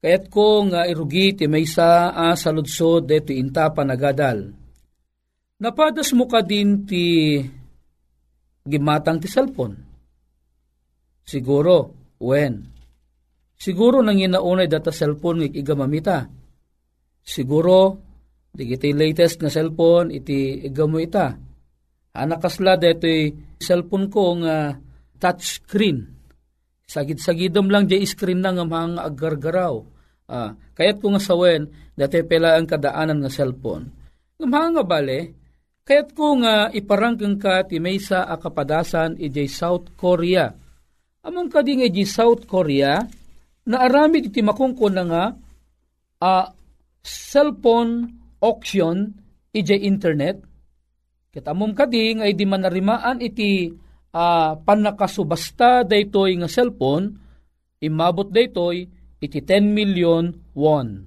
kayat 0.00 0.32
ko 0.32 0.64
nga 0.72 0.88
irugi 0.88 1.36
ti 1.36 1.44
may 1.52 1.68
sa 1.68 2.16
a 2.16 2.32
saludsod 2.32 3.12
deto 3.12 3.36
inta 3.36 3.68
panagadal. 3.68 4.56
Napadas 5.60 6.16
mo 6.16 6.24
ka 6.26 6.40
din 6.40 6.88
ti 6.88 7.38
gimatang 8.64 9.20
ti 9.20 9.28
cellphone. 9.28 9.91
Siguro, 11.22 11.94
when? 12.18 12.66
Siguro 13.54 14.02
nang 14.02 14.18
inaunay 14.18 14.66
data 14.66 14.90
cellphone 14.90 15.46
ng 15.46 15.54
igamamita. 15.54 16.26
Siguro, 17.22 18.02
di 18.50 18.74
iti 18.74 18.90
latest 18.90 19.38
nga 19.38 19.50
cellphone, 19.50 20.10
iti 20.10 20.66
igamo 20.66 20.98
ita. 20.98 21.30
Anak 22.12 22.42
kasla, 22.42 22.74
dito 22.74 23.06
cellphone 23.62 24.10
ko 24.10 24.42
nga 24.42 24.76
touch 25.22 25.62
screen. 25.62 26.02
Sagid-sagidom 26.82 27.70
lang 27.70 27.86
di 27.86 28.02
screen 28.02 28.42
na 28.42 28.50
nga 28.52 28.66
mga 28.66 29.06
agargaraw. 29.06 29.74
Ah, 30.28 30.52
kayat 30.74 30.98
ko 30.98 31.14
nga 31.14 31.22
sawen, 31.22 31.70
dati 31.94 32.20
pela 32.26 32.58
ang 32.58 32.66
kadaanan 32.66 33.22
nga 33.22 33.30
cellphone. 33.30 33.84
Nga 34.36 34.46
mga 34.50 34.68
nga 34.74 34.84
bale, 34.84 35.18
kayat 35.86 36.08
ko 36.12 36.42
nga 36.42 36.68
iparangkang 36.74 37.38
ka 37.38 37.62
ti 37.64 37.78
may 37.78 38.02
sa 38.02 38.26
akapadasan 38.26 39.16
ijay 39.22 39.46
South 39.46 39.94
Korea. 39.94 40.50
Among 41.22 41.54
kading 41.54 41.86
ijay 41.86 42.02
South 42.02 42.50
Korea, 42.50 42.98
na 43.62 43.86
aramid 43.86 44.26
iti 44.26 44.42
makungko 44.42 44.90
na 44.90 45.02
nga 45.06 45.30
uh, 46.18 46.50
cellphone 47.02 48.10
auction 48.42 49.14
ije 49.54 49.78
internet. 49.78 50.42
Kitamom 51.30 51.78
kading 51.78 52.26
ay 52.26 52.34
di 52.34 52.42
manarimaan 52.42 53.22
iti 53.22 53.70
uh, 53.70 54.58
panakasubasta 54.58 55.86
daytoy 55.86 56.42
nga 56.42 56.50
cellphone, 56.50 57.14
imabot 57.78 58.26
daytoy 58.26 58.82
iti 59.22 59.38
10 59.46 59.62
million 59.70 60.34
won. 60.58 61.06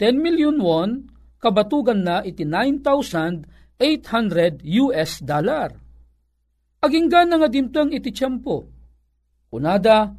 10 0.00 0.24
million 0.24 0.56
won, 0.56 1.04
kabatugan 1.36 2.00
na 2.00 2.24
iti 2.24 2.48
9,800 2.48 4.64
US 4.88 5.20
dollar. 5.20 5.68
Aging 6.80 7.12
gana 7.12 7.36
nga 7.36 7.50
dimtang 7.50 7.92
iti 7.92 8.14
tiyempo. 8.14 8.77
Unada, 9.48 10.12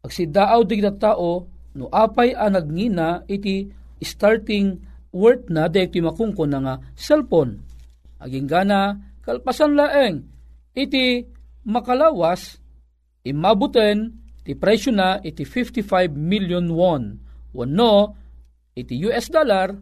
agsidaaw 0.00 0.64
dig 0.64 0.80
tao 0.96 1.44
no 1.76 1.86
apay 1.92 2.32
a 2.34 2.48
nagngina 2.48 3.22
iti 3.28 3.68
starting 4.00 4.80
worth 5.12 5.46
na 5.52 5.68
dek 5.68 5.92
ti 5.92 6.00
makungko 6.00 6.48
na 6.48 6.58
nga 6.64 6.74
cellphone. 6.96 7.60
Aging 8.20 8.48
gana 8.48 8.96
kalpasan 9.20 9.76
laeng 9.76 10.24
iti 10.72 11.24
makalawas 11.68 12.58
imabuten 13.26 14.16
ti 14.42 14.56
presyo 14.56 14.96
na 14.96 15.20
iti 15.20 15.44
55 15.44 16.16
million 16.16 16.72
won. 16.72 17.20
Wano 17.52 18.16
iti 18.72 18.96
US 19.04 19.28
dollar 19.28 19.76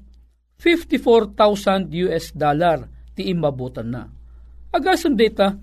54,000 0.59 1.95
US 2.09 2.35
dollar 2.35 2.83
ti 3.15 3.31
imabutan 3.31 3.89
na. 3.95 4.03
Agasan 4.75 5.15
data 5.15 5.55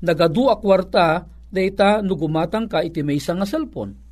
nagadu 0.00 0.46
a 0.48 0.56
kwarta 0.56 1.26
data 1.56 2.04
no 2.04 2.12
gumatang 2.12 2.68
ka 2.68 2.84
iti 2.84 3.00
may 3.00 3.16
nga 3.16 3.48
cellphone 3.48 4.06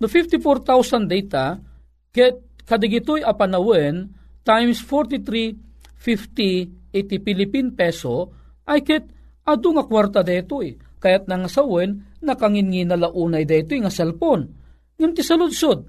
No 0.00 0.08
54,000 0.08 1.04
data, 1.04 1.60
ket 2.08 2.64
kadigitoy 2.64 3.20
apanawen 3.20 4.08
times 4.40 4.80
43.50 4.88 6.96
iti 6.96 7.16
Philippine 7.20 7.76
peso 7.76 8.32
ay 8.64 8.80
ket 8.80 9.04
adu 9.44 9.76
nga 9.76 9.84
kwarta 9.84 10.24
detoy. 10.24 10.72
Kayat 11.00 11.28
nang 11.28 11.48
sawen 11.52 12.16
nakangin 12.24 12.88
na 12.88 12.96
launay 12.96 13.44
detoy 13.44 13.84
nga 13.84 13.92
cellphone. 13.92 14.48
Ngem 14.96 15.12
ti 15.12 15.20
saludsod, 15.20 15.84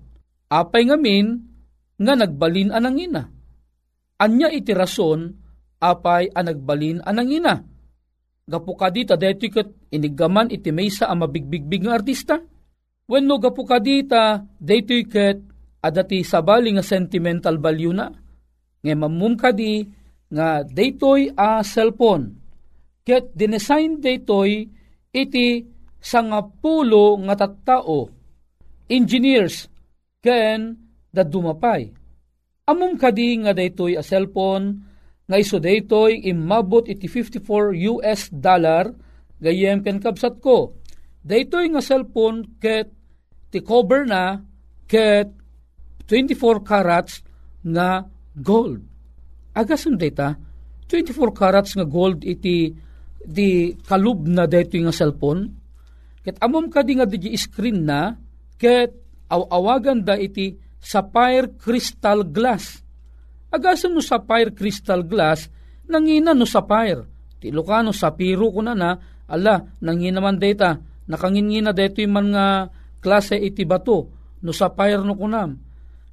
apay 0.51 0.91
ngamin 0.91 1.27
nga 1.95 2.13
nagbalin 2.15 2.75
anang 2.75 2.99
ina. 2.99 3.23
Anya 4.19 4.51
iti 4.51 4.75
rason 4.75 5.31
apay 5.79 6.27
anagbalin 6.35 6.99
anang 7.07 7.31
ina. 7.31 7.63
Gapu 8.47 8.73
kadita 8.77 9.19
detoy 9.19 9.51
ket 9.53 9.69
inigaman 9.93 10.49
iti 10.49 10.73
maysa 10.73 11.09
a 11.09 11.13
mabigbigbig 11.13 11.85
nga 11.85 11.97
artista 11.97 12.41
When 13.11 13.27
no 13.27 13.43
gapu 13.43 13.67
kadita, 13.67 14.39
daytoy 14.55 15.03
ket 15.03 15.43
adati 15.83 16.23
sabali 16.23 16.71
nga 16.71 16.85
sentimental 16.85 17.59
value 17.59 17.91
na. 17.91 18.07
Nga 18.79 18.95
mamum 18.95 19.35
kadi 19.35 19.83
nga 20.31 20.63
daytoy 20.63 21.35
a 21.35 21.59
cellphone. 21.59 22.31
Ket 23.03 23.35
dinesign 23.35 23.99
daytoy 23.99 24.63
iti 25.11 25.47
sangapulo 25.99 27.19
nga 27.27 27.35
tattao, 27.35 28.07
engineers, 28.87 29.67
ken 30.23 30.79
da 31.11 31.27
dumapay. 31.27 31.91
Amum 32.63 32.95
kadi 32.95 33.43
nga 33.43 33.51
daytoy 33.51 33.99
a 33.99 34.03
cellphone 34.07 34.90
nga 35.31 35.39
iso 35.39 35.63
daytoy 35.63 36.27
imabot 36.27 36.83
iti 36.91 37.07
54 37.07 37.71
US 37.95 38.27
dollar 38.27 38.91
gayem 39.39 39.79
ken 39.79 40.03
kabsat 40.03 40.43
ko. 40.43 40.75
Daytoy 41.23 41.71
nga 41.71 41.79
cellphone 41.79 42.59
ket 42.59 42.91
ti 43.47 43.63
cover 43.63 44.03
na 44.03 44.43
ket 44.91 45.31
24 46.11 46.67
carats 46.67 47.23
nga 47.63 48.03
gold. 48.35 48.83
Agasam 49.55 49.95
data, 49.95 50.35
24 50.91 51.15
carats 51.31 51.71
nga 51.79 51.87
gold 51.87 52.27
iti 52.27 52.75
di 53.23 53.71
kalub 53.87 54.27
na 54.27 54.43
dito 54.43 54.75
nga 54.83 54.91
cellphone. 54.91 55.47
Ket 56.27 56.43
amom 56.43 56.67
ka 56.67 56.83
di 56.83 56.99
nga 56.99 57.07
di 57.07 57.31
screen 57.39 57.87
na, 57.87 58.19
ket 58.59 58.91
awagan 59.31 60.03
da 60.03 60.19
iti 60.19 60.59
sapphire 60.75 61.55
crystal 61.55 62.27
glass. 62.27 62.80
Agasam 63.51 63.91
no 63.91 63.99
sapphire 63.99 64.55
crystal 64.55 65.03
glass, 65.03 65.51
nangina 65.91 66.31
no 66.31 66.47
sapphire. 66.47 67.03
Ti 67.41 67.51
Ilocano, 67.51 67.91
sapiro 67.91 68.47
ko 68.53 68.63
na 68.63 68.71
na, 68.71 68.95
ala, 69.27 69.59
nangina 69.83 70.23
man 70.23 70.39
data, 70.39 70.79
nakangingina 71.09 71.75
dito 71.75 71.99
yung 71.99 72.13
man 72.15 72.27
nga 72.31 72.47
klase 73.01 73.35
iti 73.35 73.67
bato, 73.67 74.07
no 74.39 74.51
sapphire 74.55 75.03
no 75.03 75.17
kunam. 75.17 75.57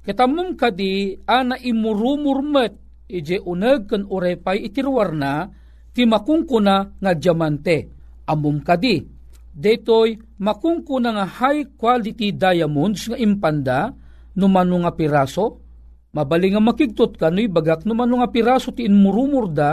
Kitamum 0.03 0.57
kadi, 0.57 1.21
ana 1.29 1.55
imurumurmet, 1.55 2.73
ije 3.05 3.37
uneg 3.39 3.87
kan 3.87 4.03
urepay 4.09 4.67
itirwar 4.67 5.13
na, 5.13 5.47
ti 5.93 6.03
makungkuna 6.09 6.97
nga 6.97 7.11
diamante. 7.13 7.87
Amum 8.25 8.65
kadi, 8.65 9.05
detoy 9.53 10.17
makungkuna 10.41 11.13
nga 11.13 11.25
high 11.29 11.77
quality 11.77 12.33
diamonds 12.33 13.05
nga 13.05 13.17
impanda, 13.21 13.93
numano 14.33 14.81
nga 14.81 14.97
piraso, 14.97 15.68
mabali 16.13 16.53
nga 16.53 16.61
makigtot 16.61 17.17
ka 17.17 17.29
no 17.29 17.41
bagak 17.49 17.85
numano 17.85 18.21
nga 18.21 18.29
piraso 18.29 18.73
ti 18.73 18.85
inmurumurda 18.85 19.69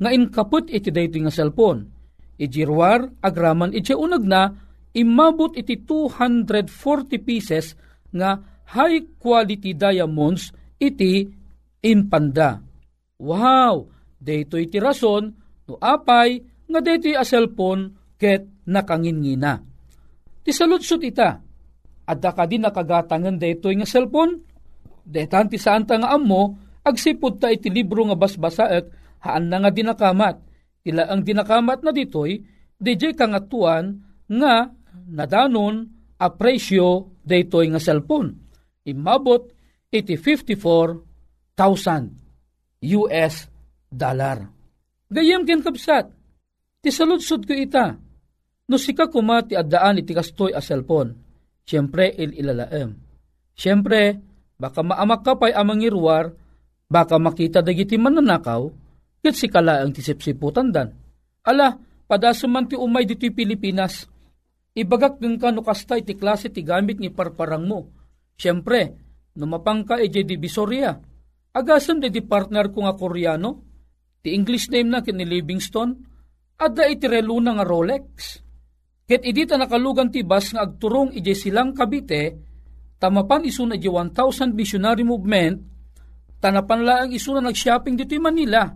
nga 0.00 0.10
inkaput 0.10 0.72
iti 0.72 0.88
dayto 0.88 1.20
nga 1.20 1.34
cellphone. 1.34 1.86
Ijirwar, 2.40 3.20
agraman, 3.20 3.76
ije 3.76 3.92
unag 3.92 4.24
na, 4.24 4.48
imabot 4.96 5.52
iti 5.52 5.84
240 5.84 7.20
pieces 7.20 7.76
nga 8.16 8.40
high 8.72 9.20
quality 9.20 9.76
diamonds 9.76 10.54
iti 10.80 11.28
impanda. 11.84 12.64
Wow! 13.20 13.92
Dito 14.20 14.56
iti 14.56 14.80
rason 14.80 15.32
no 15.68 15.76
apay 15.80 16.40
nga 16.70 16.80
dito 16.80 17.08
a 17.16 17.24
cellphone 17.24 18.14
ket 18.16 18.64
nakangingina. 18.68 19.60
Ti 20.40 20.50
saludsot 20.52 21.02
ita, 21.04 21.40
adda 22.08 22.30
ka 22.32 22.44
din 22.48 22.64
nakagatangan 22.64 23.36
dito 23.36 23.68
nga 23.68 23.88
cellphone, 23.88 24.49
detan 25.04 25.48
ti 25.50 25.58
saan 25.58 25.84
nga 25.84 26.12
ammo, 26.12 26.56
agsipod 26.84 27.40
ta 27.40 27.50
iti 27.52 27.68
libro 27.68 28.04
nga 28.08 28.16
basbasaek, 28.16 28.84
haan 29.20 29.48
na 29.48 29.58
nga 29.64 29.70
dinakamat. 29.70 30.36
Tila 30.80 31.12
ang 31.12 31.22
dinakamat 31.24 31.82
na 31.84 31.92
ditoy, 31.92 32.40
DJ 32.80 33.12
kangatuan 33.12 34.00
nga 34.24 34.72
nadanon 35.10 35.88
a 36.16 36.30
presyo 36.32 37.12
daytoy 37.20 37.68
nga 37.68 37.80
cellphone. 37.80 38.32
Imabot 38.88 39.52
iti 39.92 40.16
54,000 40.16 42.96
US 42.96 43.34
dollar. 43.92 44.48
Gayem 45.10 45.42
ken 45.44 45.60
kapsat, 45.60 46.08
ti 46.80 46.88
saludsod 46.88 47.44
ko 47.44 47.52
ita, 47.52 47.92
no 48.70 48.78
sika 48.78 49.10
kuma 49.10 49.42
ti 49.44 49.58
addaan 49.58 49.98
iti 50.00 50.14
kastoy 50.14 50.54
a 50.56 50.62
cellphone, 50.64 51.12
siyempre 51.66 52.14
il 52.16 52.32
ilalaem. 52.40 52.94
Siyempre, 53.52 54.29
baka 54.60 54.84
maamak 54.84 55.24
ka 55.24 55.32
pa'y 55.40 55.56
amang 55.56 55.80
irwar, 55.80 56.36
baka 56.86 57.16
makita 57.16 57.64
dagiti 57.64 57.96
mananakaw, 57.96 58.68
ket 59.24 59.32
si 59.32 59.48
kala 59.48 59.80
ang 59.80 59.96
tisipsiputan 59.96 60.68
dan. 60.68 60.92
Ala, 61.48 61.80
padasuman 62.04 62.68
ti 62.68 62.76
umay 62.76 63.08
dito'y 63.08 63.32
Pilipinas, 63.32 64.04
Ibagak 64.70 65.18
ng 65.18 65.34
kano 65.34 65.66
kasta 65.66 65.98
iti 65.98 66.14
klase 66.14 66.54
ti 66.54 66.62
gamit 66.62 67.02
ni 67.02 67.10
parparang 67.10 67.66
mo. 67.66 67.90
Siyempre, 68.38 68.94
numapang 69.34 69.82
ka 69.82 69.98
iti 69.98 70.22
divisoria. 70.22 70.94
Agasan 71.50 71.98
di 71.98 72.08
di 72.14 72.22
partner 72.22 72.70
ko 72.70 72.86
nga 72.86 72.94
koreano. 72.94 73.66
Ti 74.22 74.30
English 74.30 74.70
name 74.70 74.88
na 74.94 75.02
kini 75.02 75.26
Livingston. 75.26 75.90
Adda 76.60 76.86
iti 76.86 77.10
reluna 77.10 77.58
nga 77.58 77.66
Rolex. 77.66 78.06
Ket 79.10 79.26
idi 79.26 79.42
ta 79.42 79.58
nakalugan 79.58 80.14
ti 80.14 80.22
bas 80.22 80.54
nga 80.54 80.62
agturong 80.62 81.18
ije 81.18 81.34
silang 81.34 81.74
kabite, 81.74 82.49
tamapan 83.00 83.48
iso 83.48 83.64
na 83.64 83.80
1,000 83.80 84.52
missionary 84.52 85.02
movement, 85.02 85.64
tanapan 86.38 86.84
laang 86.84 87.10
iso 87.16 87.32
na 87.32 87.48
nag-shopping 87.48 87.96
dito 87.96 88.14
Manila. 88.20 88.68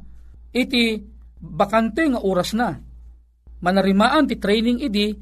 Iti 0.51 0.97
bakante 1.39 2.09
nga 2.09 2.25
oras 2.25 2.57
na. 2.57 2.73
Manarimaan 3.61 4.25
ti 4.25 4.41
training 4.41 4.81
idi 4.81 5.13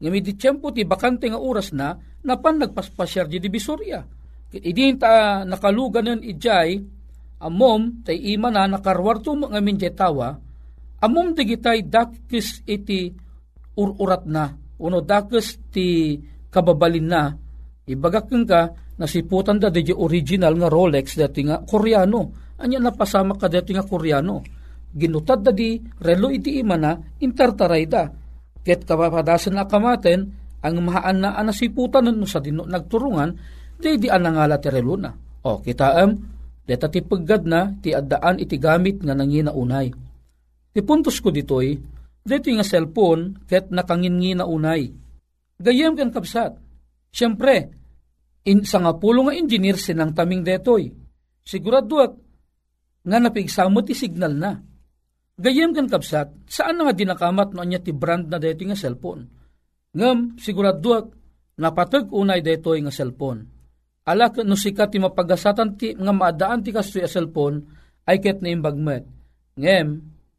Ngami 0.00 0.18
di 0.24 0.32
tiyempo 0.32 0.72
ti 0.72 0.88
bakante 0.88 1.28
nga 1.28 1.36
oras 1.36 1.76
na, 1.76 1.92
napan 2.24 2.64
nagpaspasyar 2.64 3.28
di 3.28 3.36
divisoria. 3.36 4.00
Idi 4.48 4.96
ta 4.96 5.44
nakalugan 5.44 6.08
nun 6.08 6.20
ijay, 6.24 6.80
amom 7.44 8.00
tay 8.00 8.16
ima 8.32 8.48
na 8.48 8.64
nakarwarto 8.64 9.36
mo 9.36 9.52
ngamin 9.52 9.76
tawa, 9.92 10.40
amom 11.04 11.36
digitay 11.36 11.84
dakis 11.84 12.64
iti 12.64 13.12
ururat 13.76 14.24
na, 14.24 14.56
uno 14.80 15.04
dakis 15.04 15.60
ti 15.68 16.16
kababalin 16.48 17.06
na, 17.06 17.22
ibagakeng 17.88 18.44
ka, 18.44 18.72
nasiputan 19.00 19.56
da 19.56 19.72
di 19.72 19.88
original 19.88 20.60
nga 20.60 20.68
Rolex 20.68 21.16
dati 21.16 21.40
nga 21.48 21.64
Koreano. 21.64 22.52
Anya 22.60 22.76
napasama 22.76 23.40
ka 23.40 23.48
dati 23.48 23.72
nga 23.72 23.86
Koreano. 23.86 24.44
Ginutad 24.90 25.40
da 25.40 25.52
di 25.54 25.80
relo 26.04 26.28
iti 26.28 26.60
ima 26.60 26.76
na 26.76 26.92
intartaray 26.98 27.84
da. 27.88 28.04
Ket 28.60 28.84
kapapadasan 28.84 29.56
na 29.56 29.64
kamaten 29.64 30.20
ang 30.60 30.76
mahaan 30.84 31.24
na 31.24 31.40
anasiputan 31.40 32.12
no 32.12 32.28
sa 32.28 32.44
dino 32.44 32.68
nagturungan 32.68 33.32
di 33.80 33.96
di 33.96 34.08
anangala 34.12 34.60
ti 34.60 34.68
relo 34.68 35.00
na. 35.00 35.08
O 35.48 35.64
kita 35.64 35.96
am 35.96 36.12
deta 36.68 36.92
ti 36.92 37.00
paggad 37.00 37.48
na 37.48 37.72
ti 37.80 37.96
addaan 37.96 38.36
iti 38.36 38.60
gamit 38.60 39.00
nga 39.00 39.16
nangina 39.16 39.56
unay. 39.56 39.88
Ti 40.70 40.80
puntos 40.84 41.18
ko 41.18 41.32
ditoy, 41.32 41.74
dito 42.20 42.46
nga 42.52 42.62
cellphone 42.62 43.48
ket 43.48 43.72
nakangin 43.72 44.36
na 44.36 44.44
unay. 44.44 44.92
Gayem 45.56 45.96
kan 45.96 46.12
kapsat. 46.12 46.69
Siyempre, 47.10 47.74
in, 48.46 48.62
sa 48.64 48.80
nga 48.80 48.96
pulo 48.96 49.26
nga 49.26 49.34
engineer 49.36 49.76
sinang 49.76 50.14
taming 50.14 50.46
detoy. 50.46 50.94
Siguraduat 51.42 52.12
nga 53.04 53.18
napigsamot 53.18 53.84
ti 53.84 53.94
signal 53.96 54.34
na. 54.38 54.52
Gayem 55.40 55.72
kan 55.72 55.88
kapsat, 55.88 56.46
saan 56.46 56.78
nga 56.78 56.92
dinakamat 56.92 57.56
no 57.56 57.64
anya 57.64 57.80
ti 57.80 57.96
brand 57.96 58.28
na 58.28 58.36
detoy 58.36 58.70
nga 58.70 58.78
cellphone? 58.78 59.24
Ngam, 59.96 60.38
siguraduat, 60.38 61.10
napatag 61.58 62.12
unay 62.12 62.44
detoy 62.44 62.84
nga 62.84 62.92
cellphone. 62.92 63.48
Ala 64.06 64.32
no 64.44 64.56
sikat 64.56 64.94
ti 64.94 64.98
mapagasatan 65.00 65.76
ti 65.76 65.92
nga 65.96 66.12
maadaan 66.12 66.64
ti 66.64 66.72
kastoy 66.72 67.04
a 67.04 67.10
cellphone 67.10 67.62
ay 68.08 68.20
ket 68.20 68.40
na 68.40 68.52
imbagmet. 68.52 69.04
Ngem, 69.60 69.88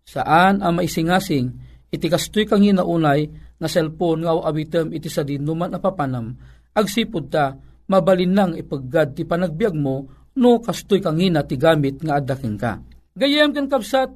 saan 0.05 0.65
ang 0.65 0.73
maisingasing 0.77 1.47
iti 1.91 2.07
kastoy 2.07 2.47
kang 2.47 2.63
hinaunay 2.63 3.29
nga 3.61 3.69
cellphone 3.69 4.25
nga 4.25 4.33
awitem 4.33 4.95
iti 4.95 5.11
sa 5.11 5.21
dinuman 5.21 5.75
apapanam 5.77 6.33
agsipod 6.75 7.27
ta 7.31 7.55
mabalin 7.91 8.31
nang 8.31 8.53
ipaggad 8.55 9.15
ti 9.17 9.27
panagbiag 9.27 9.75
mo 9.75 10.07
no 10.39 10.63
kastoy 10.63 11.03
kang 11.03 11.19
hina 11.19 11.43
ti 11.43 11.59
gamit 11.59 11.99
nga 11.99 12.19
adaking 12.23 12.55
ka. 12.55 12.79
Gayem 13.11 13.51
kan 13.51 13.67
kapsat, 13.67 14.15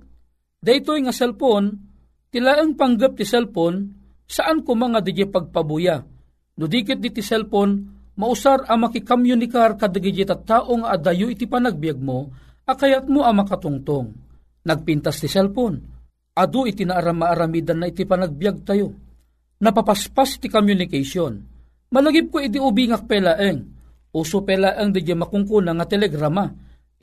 daytoy 0.64 1.04
nga 1.04 1.12
cellphone, 1.12 1.76
tilaang 2.32 2.80
panggap 2.80 3.20
ti 3.20 3.28
cellphone, 3.28 3.92
saan 4.24 4.64
ko 4.64 4.72
mga 4.80 5.04
di 5.04 5.28
pagpabuya. 5.28 6.00
No 6.56 6.66
dikit 6.72 7.04
di 7.04 7.12
ti 7.12 7.20
cellphone, 7.20 7.84
mausar 8.16 8.64
ang 8.72 8.88
makikamyunikar 8.88 9.76
kadagijit 9.76 10.32
at 10.32 10.48
tao 10.48 10.72
nga 10.80 10.96
adayo 10.96 11.28
iti 11.28 11.44
panagbiag 11.44 12.00
mo, 12.00 12.32
akayat 12.64 13.12
mo 13.12 13.28
ang 13.28 13.44
makatungtong. 13.44 14.16
Nagpintas 14.64 15.20
ti 15.20 15.28
cellphone, 15.28 15.84
adu 16.32 16.64
iti 16.64 16.88
naarama-aramidan 16.88 17.84
na 17.84 17.92
iti 17.92 18.08
panagbiag 18.08 18.64
tayo. 18.64 18.96
Napapaspas 19.60 20.40
ti 20.40 20.48
communication. 20.48 21.55
Malagip 21.96 22.28
ko 22.28 22.44
iti 22.44 22.60
ubingak 22.60 23.08
pelaeng, 23.08 23.72
Uso 24.16 24.48
pela 24.48 24.80
ang 24.80 24.96
di 24.96 25.04
makungkuna 25.04 25.76
nga 25.76 25.92
telegrama. 25.92 26.48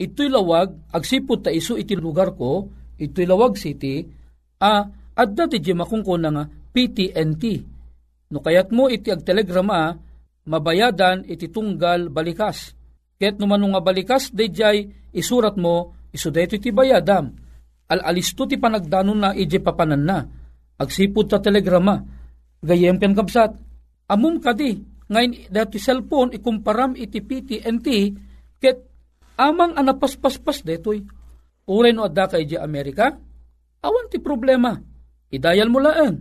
Ito'y 0.01 0.33
lawag, 0.33 0.89
agsipot 0.89 1.45
ta 1.45 1.53
iso 1.53 1.77
iti 1.77 1.93
lugar 1.93 2.33
ko, 2.33 2.65
ito'y 2.97 3.29
lawag 3.29 3.53
city, 3.53 4.01
a 4.57 4.81
adda 5.13 5.45
di 5.45 5.61
makungkuna 5.77 6.33
nga 6.33 6.49
PTNT. 6.49 7.43
No 8.33 8.41
kayat 8.41 8.73
mo 8.73 8.89
iti 8.89 9.13
ag 9.13 9.21
telegrama, 9.21 9.93
mabayadan 10.49 11.29
iti 11.29 11.53
tunggal 11.53 12.09
balikas. 12.09 12.73
Ket 13.21 13.37
no 13.37 13.45
nga 13.45 13.81
balikas, 13.85 14.33
dayjay 14.33 14.89
isurat 15.13 15.53
mo, 15.53 15.93
iso 16.09 16.33
dayto 16.33 16.57
iti 16.57 16.73
bayadam. 16.73 17.29
Al-alisto 17.93 18.49
ti 18.49 18.57
panagdanon 18.57 19.19
na 19.21 19.29
ije 19.37 19.61
papanan 19.61 20.01
na. 20.01 20.17
Agsipod 20.81 21.29
ta 21.29 21.37
telegrama. 21.37 22.01
Gayem 22.65 22.97
ken 22.97 23.13
kapsat. 23.13 23.53
Amum 24.11 24.39
kadi, 24.43 24.75
ngayon 25.07 25.47
dati 25.47 25.79
cellphone 25.79 26.35
ikumparam 26.35 26.97
iti 26.99 27.23
PTNT 27.23 27.87
ket 28.59 28.77
amang 29.39 29.75
anapaspaspas 29.75 30.63
detoy. 30.63 31.03
Uray 31.63 31.95
no 31.95 32.03
adda 32.03 32.27
kay 32.27 32.59
Amerika, 32.59 33.15
awan 33.79 34.11
ti 34.11 34.19
problema. 34.19 34.75
Idayal 35.31 35.71
mo 35.71 35.79
laan. 35.79 36.19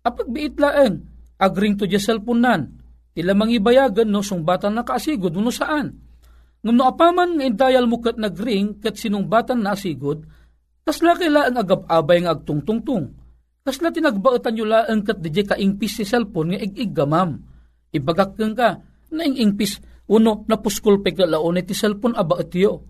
Apag 0.00 0.32
biit 0.32 0.56
laan, 0.56 1.04
agring 1.36 1.76
to 1.76 1.84
di 1.84 2.00
cellphone 2.00 2.40
nan. 2.40 2.60
Tila 3.12 3.36
mangibayagan 3.36 4.08
no 4.08 4.24
sungbatan 4.24 4.78
na 4.78 4.82
kaasigod 4.86 5.36
no 5.36 5.52
saan. 5.52 5.92
Ngam 6.64 6.74
no 6.74 6.84
apaman 6.88 7.38
nga 7.38 7.44
idayal 7.44 7.84
mo 7.86 8.00
kat 8.00 8.16
nagring 8.16 8.80
kat 8.80 8.96
sinungbatan 8.98 9.62
na 9.62 9.76
asigod, 9.76 10.24
kasla 10.82 11.14
kailaan 11.14 11.54
agab-abay 11.54 12.24
nga 12.24 12.34
agtungtungtung. 12.34 13.14
Kasla 13.68 13.92
tinagbaatan 13.92 14.56
nyo 14.56 14.64
laan 14.64 15.04
kat 15.04 15.20
di 15.20 15.28
kaingpis 15.28 16.00
si 16.00 16.04
cellphone 16.08 16.56
nga 16.56 16.64
ig-iggamam 16.64 17.36
ibagakeng 17.92 18.56
ka, 18.56 18.80
naingingpis, 19.12 19.80
uno, 20.08 20.48
napuskul 20.48 21.04
pe 21.04 21.12
ka 21.12 21.28
laon 21.28 21.60
iti 21.60 21.76
cellphone 21.76 22.16
aba 22.16 22.40
itiyo. 22.40 22.84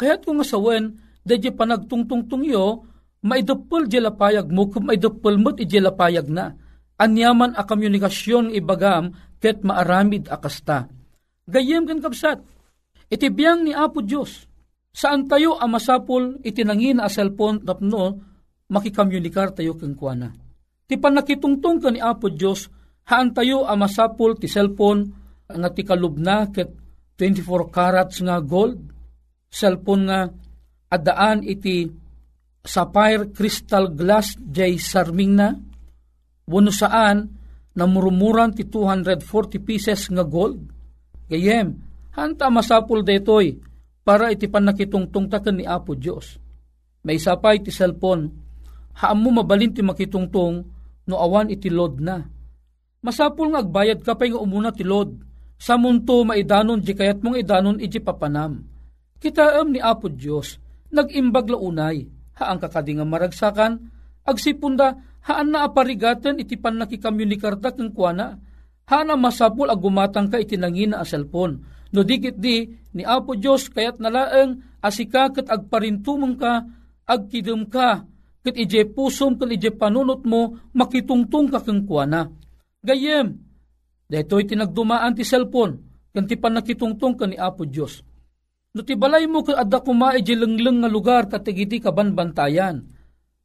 Kaya't 0.00 0.24
kung 0.24 0.40
asawen, 0.40 0.96
dadya 1.20 1.52
panagtungtungtung 1.52 2.48
yo, 2.48 2.88
maidupol 3.24 3.84
di 3.84 4.00
lapayag 4.00 4.48
mo, 4.48 4.72
kung 4.72 4.88
maidupol 4.88 5.36
mo't 5.36 5.60
iti 5.60 5.76
lapayag 5.76 6.32
na. 6.32 6.56
Anyaman 6.96 7.52
a 7.52 7.68
komunikasyon 7.68 8.56
ibagam, 8.56 9.12
ket 9.36 9.60
maaramid 9.60 10.32
akasta. 10.32 10.88
Gayem 11.44 11.84
kan 11.84 12.00
kapsat, 12.00 12.40
iti 13.12 13.28
biyang 13.28 13.68
ni 13.68 13.76
Apo 13.76 14.00
Diyos, 14.00 14.48
saan 14.96 15.28
tayo 15.28 15.60
amasapol 15.60 16.40
itinangin 16.40 17.04
a 17.04 17.10
cellphone 17.12 17.60
tapno, 17.60 18.31
makikomunikar 18.72 19.52
tayo 19.52 19.76
kang 19.76 19.92
kuana. 19.92 20.32
Ti 20.88 20.96
panakitungtong 20.96 21.78
ka 21.78 21.88
ni 21.92 22.00
Apo 22.00 22.32
Diyos, 22.32 22.72
haan 23.04 23.36
tayo 23.36 23.68
amasapul 23.68 24.40
ti 24.40 24.48
cellphone 24.48 25.12
nga 25.44 25.68
ti 25.68 25.84
kalubna 25.84 26.48
ket 26.48 26.72
24 27.20 27.68
carats 27.68 28.24
nga 28.24 28.40
gold. 28.40 28.80
Cellphone 29.52 30.02
nga 30.08 30.20
adaan 30.88 31.44
iti 31.44 31.84
sapphire 32.64 33.28
crystal 33.36 33.92
glass 33.92 34.40
jay 34.40 34.80
sarming 34.80 35.36
na. 35.36 35.52
Wano 36.48 36.72
saan 36.72 37.28
namurumuran 37.76 38.56
ti 38.56 38.64
240 38.64 39.60
pieces 39.60 40.08
nga 40.08 40.24
gold. 40.24 40.64
Gayem 41.28 41.76
hanta 42.16 42.48
masapul 42.48 43.04
detoy 43.04 43.60
para 44.00 44.32
iti 44.32 44.48
panakitungtong 44.48 45.28
taken 45.28 45.60
ni 45.60 45.64
Apo 45.68 45.96
Dios 45.96 46.42
may 47.02 47.18
sapay 47.18 47.58
ti 47.62 47.74
cellphone 47.74 48.41
haam 48.98 49.18
mo 49.20 49.30
mabalin 49.42 49.72
ti 49.72 49.80
makitungtong 49.80 50.64
no 51.08 51.14
awan 51.16 51.48
iti 51.48 51.72
load 51.72 51.98
na 52.00 52.26
Masapul 53.02 53.50
nga 53.50 53.66
agbayad 53.66 53.98
ka 54.06 54.14
pa 54.14 54.30
nga 54.30 54.38
umuna 54.38 54.70
ti 54.70 54.86
Lord. 54.86 55.26
Sa 55.58 55.74
munto 55.74 56.22
maidanon 56.22 56.78
di 56.78 56.94
kayat 56.94 57.18
mong 57.22 57.34
idanon 57.34 57.82
iji 57.82 57.98
papanam. 57.98 58.62
Kitaam 59.18 59.74
ni 59.74 59.78
Apo 59.78 60.10
Diyos, 60.10 60.58
nagimbag 60.90 61.50
launay, 61.50 62.06
haang 62.38 62.58
kakadi 62.58 62.98
nga 62.98 63.06
maragsakan, 63.06 63.78
agsipunda, 64.26 64.98
haan 65.22 65.54
na 65.54 65.62
aparigatan 65.62 66.42
iti 66.42 66.58
pan 66.58 66.82
nakikamunikarta 66.82 67.78
kang 67.78 67.94
kuana, 67.94 68.42
haan 68.90 69.06
na 69.06 69.14
masapul 69.14 69.70
agumatang 69.70 70.26
ka 70.26 70.42
iti 70.42 70.58
nangina 70.58 70.98
a 70.98 71.06
cellphone. 71.06 71.62
No 71.94 72.02
dikit 72.02 72.42
di, 72.42 72.66
ni 72.98 73.02
Apo 73.06 73.38
Diyos 73.38 73.70
kayat 73.70 74.02
nalaeng 74.02 74.82
asika 74.82 75.30
kat 75.30 75.46
agparintumong 75.46 76.34
ka, 76.38 76.66
agkidum 77.06 77.70
ka, 77.70 78.02
kat 78.42 78.54
ije 78.58 78.84
pusom 78.90 79.38
kan 79.38 79.50
ije 79.54 79.70
panunot 79.70 80.26
mo, 80.26 80.58
makitungtung 80.74 81.48
ka 81.48 81.62
kang 81.62 81.86
kuana 81.86 82.28
Gayem, 82.82 83.38
deto'y 84.10 84.42
tinagdumaan 84.42 85.14
ti 85.14 85.22
cellphone, 85.22 85.78
kan 86.10 86.26
ti 86.26 86.34
panakitungtong 86.34 87.14
ka 87.14 87.30
ni 87.30 87.38
Apo 87.38 87.62
Diyos. 87.62 88.02
No 88.74 88.82
ti 88.82 88.98
balay 88.98 89.30
mo 89.30 89.46
ka 89.46 89.54
adda 89.54 89.78
kumae 89.86 90.18
di 90.18 90.34
lengleng 90.34 90.82
nga 90.82 90.90
lugar 90.90 91.30
katigiti 91.30 91.78
kabanbantayan. 91.78 92.82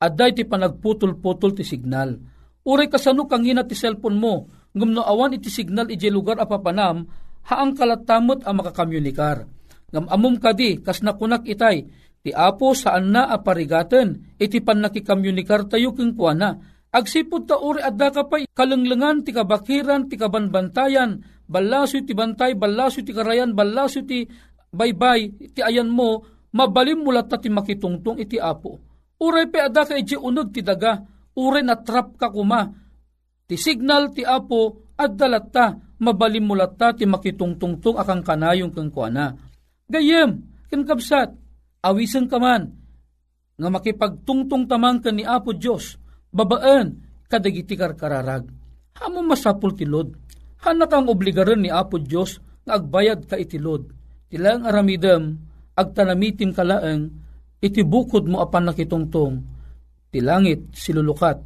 Adday 0.02 0.34
ti 0.34 0.44
panagputol-putol 0.50 1.54
ti 1.54 1.62
signal. 1.62 2.18
Uray 2.66 2.90
kasano 2.90 3.30
kang 3.30 3.46
ina 3.46 3.62
ti 3.62 3.78
cellphone 3.78 4.18
mo, 4.18 4.50
ngumno 4.74 5.06
awan 5.06 5.38
iti 5.38 5.54
signal 5.54 5.94
iti 5.94 6.10
lugar 6.10 6.42
apapanam, 6.42 7.06
haang 7.46 7.78
kalatamot 7.78 8.42
ang 8.42 8.58
makakamunikar. 8.58 9.46
Ngam 9.94 10.10
amum 10.10 10.36
kadi, 10.42 10.82
kas 10.82 11.06
nakunak 11.06 11.46
itay, 11.46 11.86
ti 12.28 12.36
apo 12.36 12.76
saan 12.76 13.16
na 13.16 13.32
aparigaten, 13.32 14.36
iti 14.36 14.60
pan 14.60 14.84
nakikamunikar 14.84 15.72
tayo 15.72 15.96
keng 15.96 16.12
kuana, 16.12 16.60
Agsipod 16.88 17.46
ta 17.46 17.60
uri 17.60 17.84
adda 17.84 18.10
ka 18.16 18.24
pa 18.26 18.40
kalenglengan 18.42 19.22
ti 19.22 19.36
kabakiran 19.36 20.08
ti 20.08 20.16
kabanbantayan, 20.16 21.20
balaso 21.46 22.00
ti 22.02 22.16
bantay, 22.16 22.56
balaso 22.56 23.04
ti 23.04 23.12
karayan, 23.12 23.52
balaso 23.52 24.08
ti 24.08 24.24
baybay, 24.72 25.52
ti 25.52 25.60
ayan 25.60 25.92
mo, 25.92 26.24
mabalim 26.56 27.04
mulat 27.04 27.28
ti 27.44 27.52
makitungtong 27.52 28.24
iti 28.24 28.40
apo. 28.40 28.80
Uray 29.20 29.52
pe 29.52 29.62
adda 29.68 29.84
ka 29.84 30.00
iti 30.00 30.16
unod 30.16 30.56
ti 30.56 30.64
daga, 30.64 31.04
uray 31.36 31.62
na 31.62 31.76
trap 31.76 32.16
ka 32.16 32.32
kuma. 32.32 32.66
Ti 33.46 33.56
signal 33.60 34.16
ti 34.16 34.24
apo, 34.24 34.92
addalat 34.96 35.46
ta, 35.52 35.76
mabalim 36.00 36.48
mulat 36.48 36.80
ta 36.80 36.96
ti 36.96 37.04
makitungtungtong 37.04 38.00
akang 38.00 38.24
kanayong 38.24 38.72
kang 38.72 38.90
kuana. 38.90 39.36
Gayem, 39.92 40.40
kinkabsat, 40.72 41.36
Awisen 41.86 42.26
ka 42.26 42.42
man, 42.42 42.74
nga 43.58 43.70
makipagtungtong 43.74 44.70
tamang 44.70 45.02
ka 45.02 45.10
ni 45.10 45.26
Apo 45.26 45.54
Diyos, 45.54 45.98
babaan, 46.30 47.02
kadagiti 47.26 47.74
karkararag. 47.74 48.50
Hamo 48.98 49.22
masapul 49.22 49.78
tilod. 49.78 50.14
Hanat 50.66 50.90
ang 50.90 51.10
obligaran 51.10 51.62
ni 51.62 51.70
Apo 51.70 52.02
Diyos 52.02 52.42
nga 52.66 52.82
agbayad 52.82 53.30
ka 53.30 53.38
itilod. 53.38 53.94
Tilang 54.28 54.66
aramidam, 54.66 55.38
agtanamitim 55.78 56.52
kalaang, 56.52 57.14
itibukod 57.62 58.26
mo 58.26 58.42
apan 58.42 58.70
nakitungtong, 58.70 59.42
tilangit 60.10 60.74
silulukat, 60.74 61.40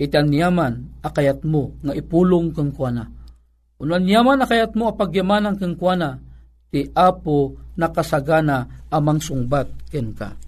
itan 0.00 0.26
niyaman 0.28 1.00
akayat 1.04 1.46
mo 1.46 1.76
nga 1.82 1.94
ipulong 1.94 2.50
kang 2.50 2.74
kuana. 2.74 3.08
Unan 3.80 4.04
niyaman 4.04 4.44
akayat 4.44 4.76
mo 4.76 4.92
apagyaman 4.92 5.48
ang 5.48 5.56
kang 5.56 5.76
kuana, 5.78 6.20
ti 6.70 6.86
apo 6.94 7.58
nakasagana 7.74 8.86
amang 8.94 9.18
sungbat 9.18 9.90
ken 9.90 10.14
ka. 10.14 10.38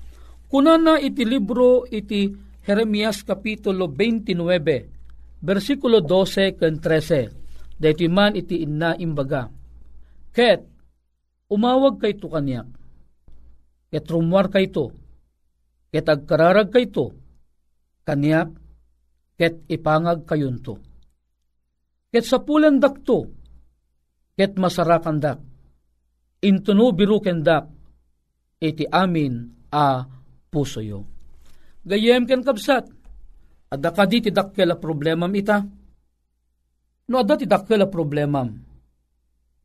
Kunana 0.46 1.02
iti 1.02 1.26
libro 1.26 1.82
iti 1.90 2.30
Jeremias 2.62 3.26
Kapitulo 3.26 3.90
29, 3.90 5.42
versikulo 5.42 5.98
12 5.98 6.58
ken 6.58 6.78
13. 6.78 7.82
Dahiti 7.82 8.06
man 8.06 8.38
iti 8.38 8.62
inna 8.62 8.94
imbaga. 8.94 9.50
Ket, 10.30 10.62
umawag 11.50 11.98
kay 11.98 12.14
to 12.14 12.30
kanyak. 12.30 12.70
Ket 13.90 14.06
rumwar 14.06 14.46
kay 14.46 14.70
to. 14.70 14.94
Ket 15.90 16.06
agkararag 16.06 16.70
kay 16.70 16.86
to. 16.86 17.10
Kanyak, 18.06 18.54
ket 19.34 19.66
ipangag 19.66 20.22
kayunto. 20.22 20.78
Ket 22.14 22.22
sa 22.22 22.38
pulan 22.38 22.78
dakto, 22.78 23.26
ket 24.38 24.54
masarakan 24.54 25.18
dak 25.18 25.38
intuno 26.42 26.90
biru 26.90 27.22
kendak 27.22 27.70
iti 28.58 28.84
amin 28.86 29.46
a 29.70 30.02
puso 30.50 30.82
yo. 30.82 31.06
Gayem 31.82 32.26
ken 32.26 32.42
kapsat, 32.46 32.86
adda 33.70 33.90
ka 33.90 34.04
di 34.06 34.22
ti 34.22 34.30
dakkel 34.30 34.74
problemam 34.78 35.30
ita. 35.34 35.58
No 37.10 37.14
adda 37.18 37.34
ti 37.38 37.46
dakkel 37.46 37.86
problemam, 37.90 38.54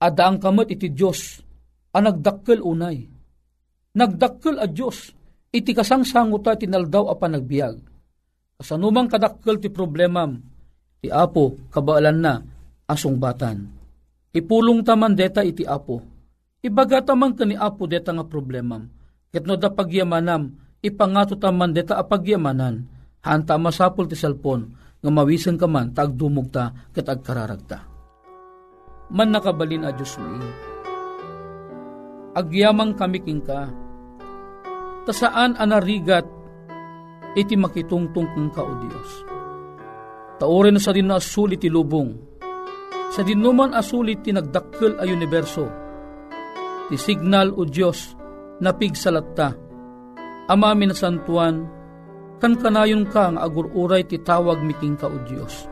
adda 0.02 0.24
ang 0.26 0.38
kamot 0.42 0.70
iti 0.74 0.90
Diyos 0.90 1.42
a 1.94 1.98
nagdakkel 2.02 2.62
unay. 2.62 2.98
Nagdakkel 3.98 4.62
a 4.62 4.66
Diyos, 4.70 5.14
iti 5.54 5.74
kasangsanguta 5.74 6.58
tinaldaw 6.58 7.10
a 7.10 7.16
panagbiag. 7.18 7.76
Kasanumang 8.58 9.10
kadakkel 9.10 9.62
ti 9.62 9.70
problemam, 9.70 10.42
ti 11.02 11.10
apo 11.14 11.70
kabaalan 11.70 12.18
na 12.18 12.34
asong 12.90 13.18
batan. 13.22 13.70
Ipulong 14.34 14.82
taman 14.82 15.14
deta 15.14 15.46
iti 15.46 15.66
apo, 15.66 16.17
Ibaga 16.68 17.00
tamang 17.00 17.32
kani 17.32 17.56
apo 17.56 17.88
deta 17.88 18.12
nga 18.12 18.28
problemam. 18.28 18.92
Ket 19.32 19.48
no 19.48 19.56
da 19.56 19.72
pagyamanam, 19.72 20.52
ipangato 20.84 21.40
taman 21.40 21.72
deta 21.72 21.96
a 21.96 22.04
pagyamanan. 22.04 22.84
Hanta 23.24 23.56
masapol 23.56 24.12
ti 24.12 24.20
salpon, 24.20 24.76
nga 25.00 25.08
mawisan 25.08 25.56
ka 25.56 25.64
man, 25.64 25.96
tagdumog 25.96 26.52
ta, 26.52 26.76
ket 26.92 27.08
agkararagta. 27.08 27.88
Man 29.16 29.32
nakabalin 29.32 29.88
a 29.88 29.96
Diyos 29.96 30.20
mo 30.20 30.28
Agyamang 32.36 33.00
kami 33.00 33.24
king 33.24 33.40
ka. 33.40 33.72
Ta 35.08 35.12
saan 35.16 35.56
anarigat, 35.56 36.28
iti 37.40 37.56
makitungtong 37.56 38.28
kong 38.36 38.52
ka 38.52 38.60
o 38.60 38.74
Diyos. 38.84 39.12
Taorin 40.36 40.84
sa 40.84 40.92
din 40.92 41.08
na 41.08 41.16
asulit 41.18 41.64
ti 41.64 41.72
lubong. 41.72 42.12
Sa 43.16 43.24
dinuman 43.24 43.72
asulit 43.72 44.20
ti 44.28 44.36
nagdakkel 44.36 45.00
a 45.00 45.08
universo 45.08 45.87
ti 46.88 46.96
signal 46.96 47.52
o 47.54 47.68
Diyos 47.68 48.16
na 48.64 48.74
pigsalatta. 48.74 49.54
Ama 50.48 50.72
minasantuan, 50.74 51.68
kan 52.40 52.56
kanayon 52.56 53.04
ka 53.12 53.36
nga 53.36 53.44
agururay 53.44 54.08
ti 54.08 54.16
tawag 54.22 54.64
miking 54.64 54.96
ka 54.96 55.12
o 55.12 55.18
Diyos. 55.28 55.68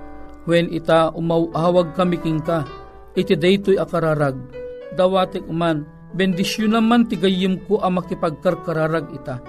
When 0.45 0.69
ita 0.69 1.09
umawawag 1.15 1.95
ka 1.95 2.03
miking 2.05 2.43
ka, 2.43 2.67
iti 3.15 3.33
daytoy 3.33 3.79
akararag, 3.79 4.35
dawatik 4.93 5.47
man, 5.47 5.87
bendisyon 6.13 6.75
naman 6.75 7.07
ti 7.07 7.17
gayim 7.17 7.63
ko 7.65 7.81
ang 7.81 7.97
makipagkarkararag 7.97 9.09
ita. 9.15 9.39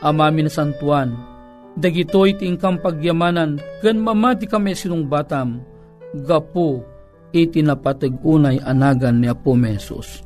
Ama 0.00 0.30
minasantuan, 0.30 1.12
dagitoy 1.74 2.38
ti 2.38 2.46
ingkang 2.46 2.78
pagyamanan, 2.80 3.58
gan 3.82 3.98
mamati 3.98 4.46
kami 4.46 4.72
sinong 4.72 5.10
batam, 5.10 5.60
gapo 6.24 6.86
iti 7.34 7.60
napatag 7.60 8.16
unay 8.24 8.56
anagan 8.62 9.20
ni 9.20 9.28
Apo 9.28 9.52
Mesos 9.52 10.25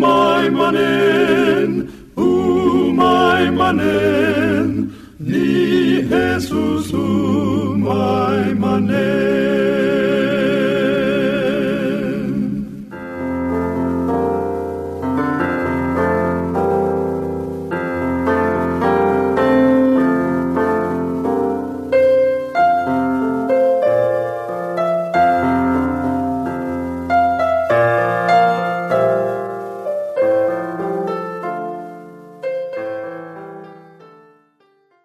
my 0.00 0.48
manen, 0.48 1.70
o 2.16 2.22
umaimanen, 2.88 3.50
umaimanen, 3.60 4.68
ni 5.18 6.02
Jesus 6.10 6.92
o 6.94 7.76
my 7.76 8.54
umaimanen. 8.54 9.20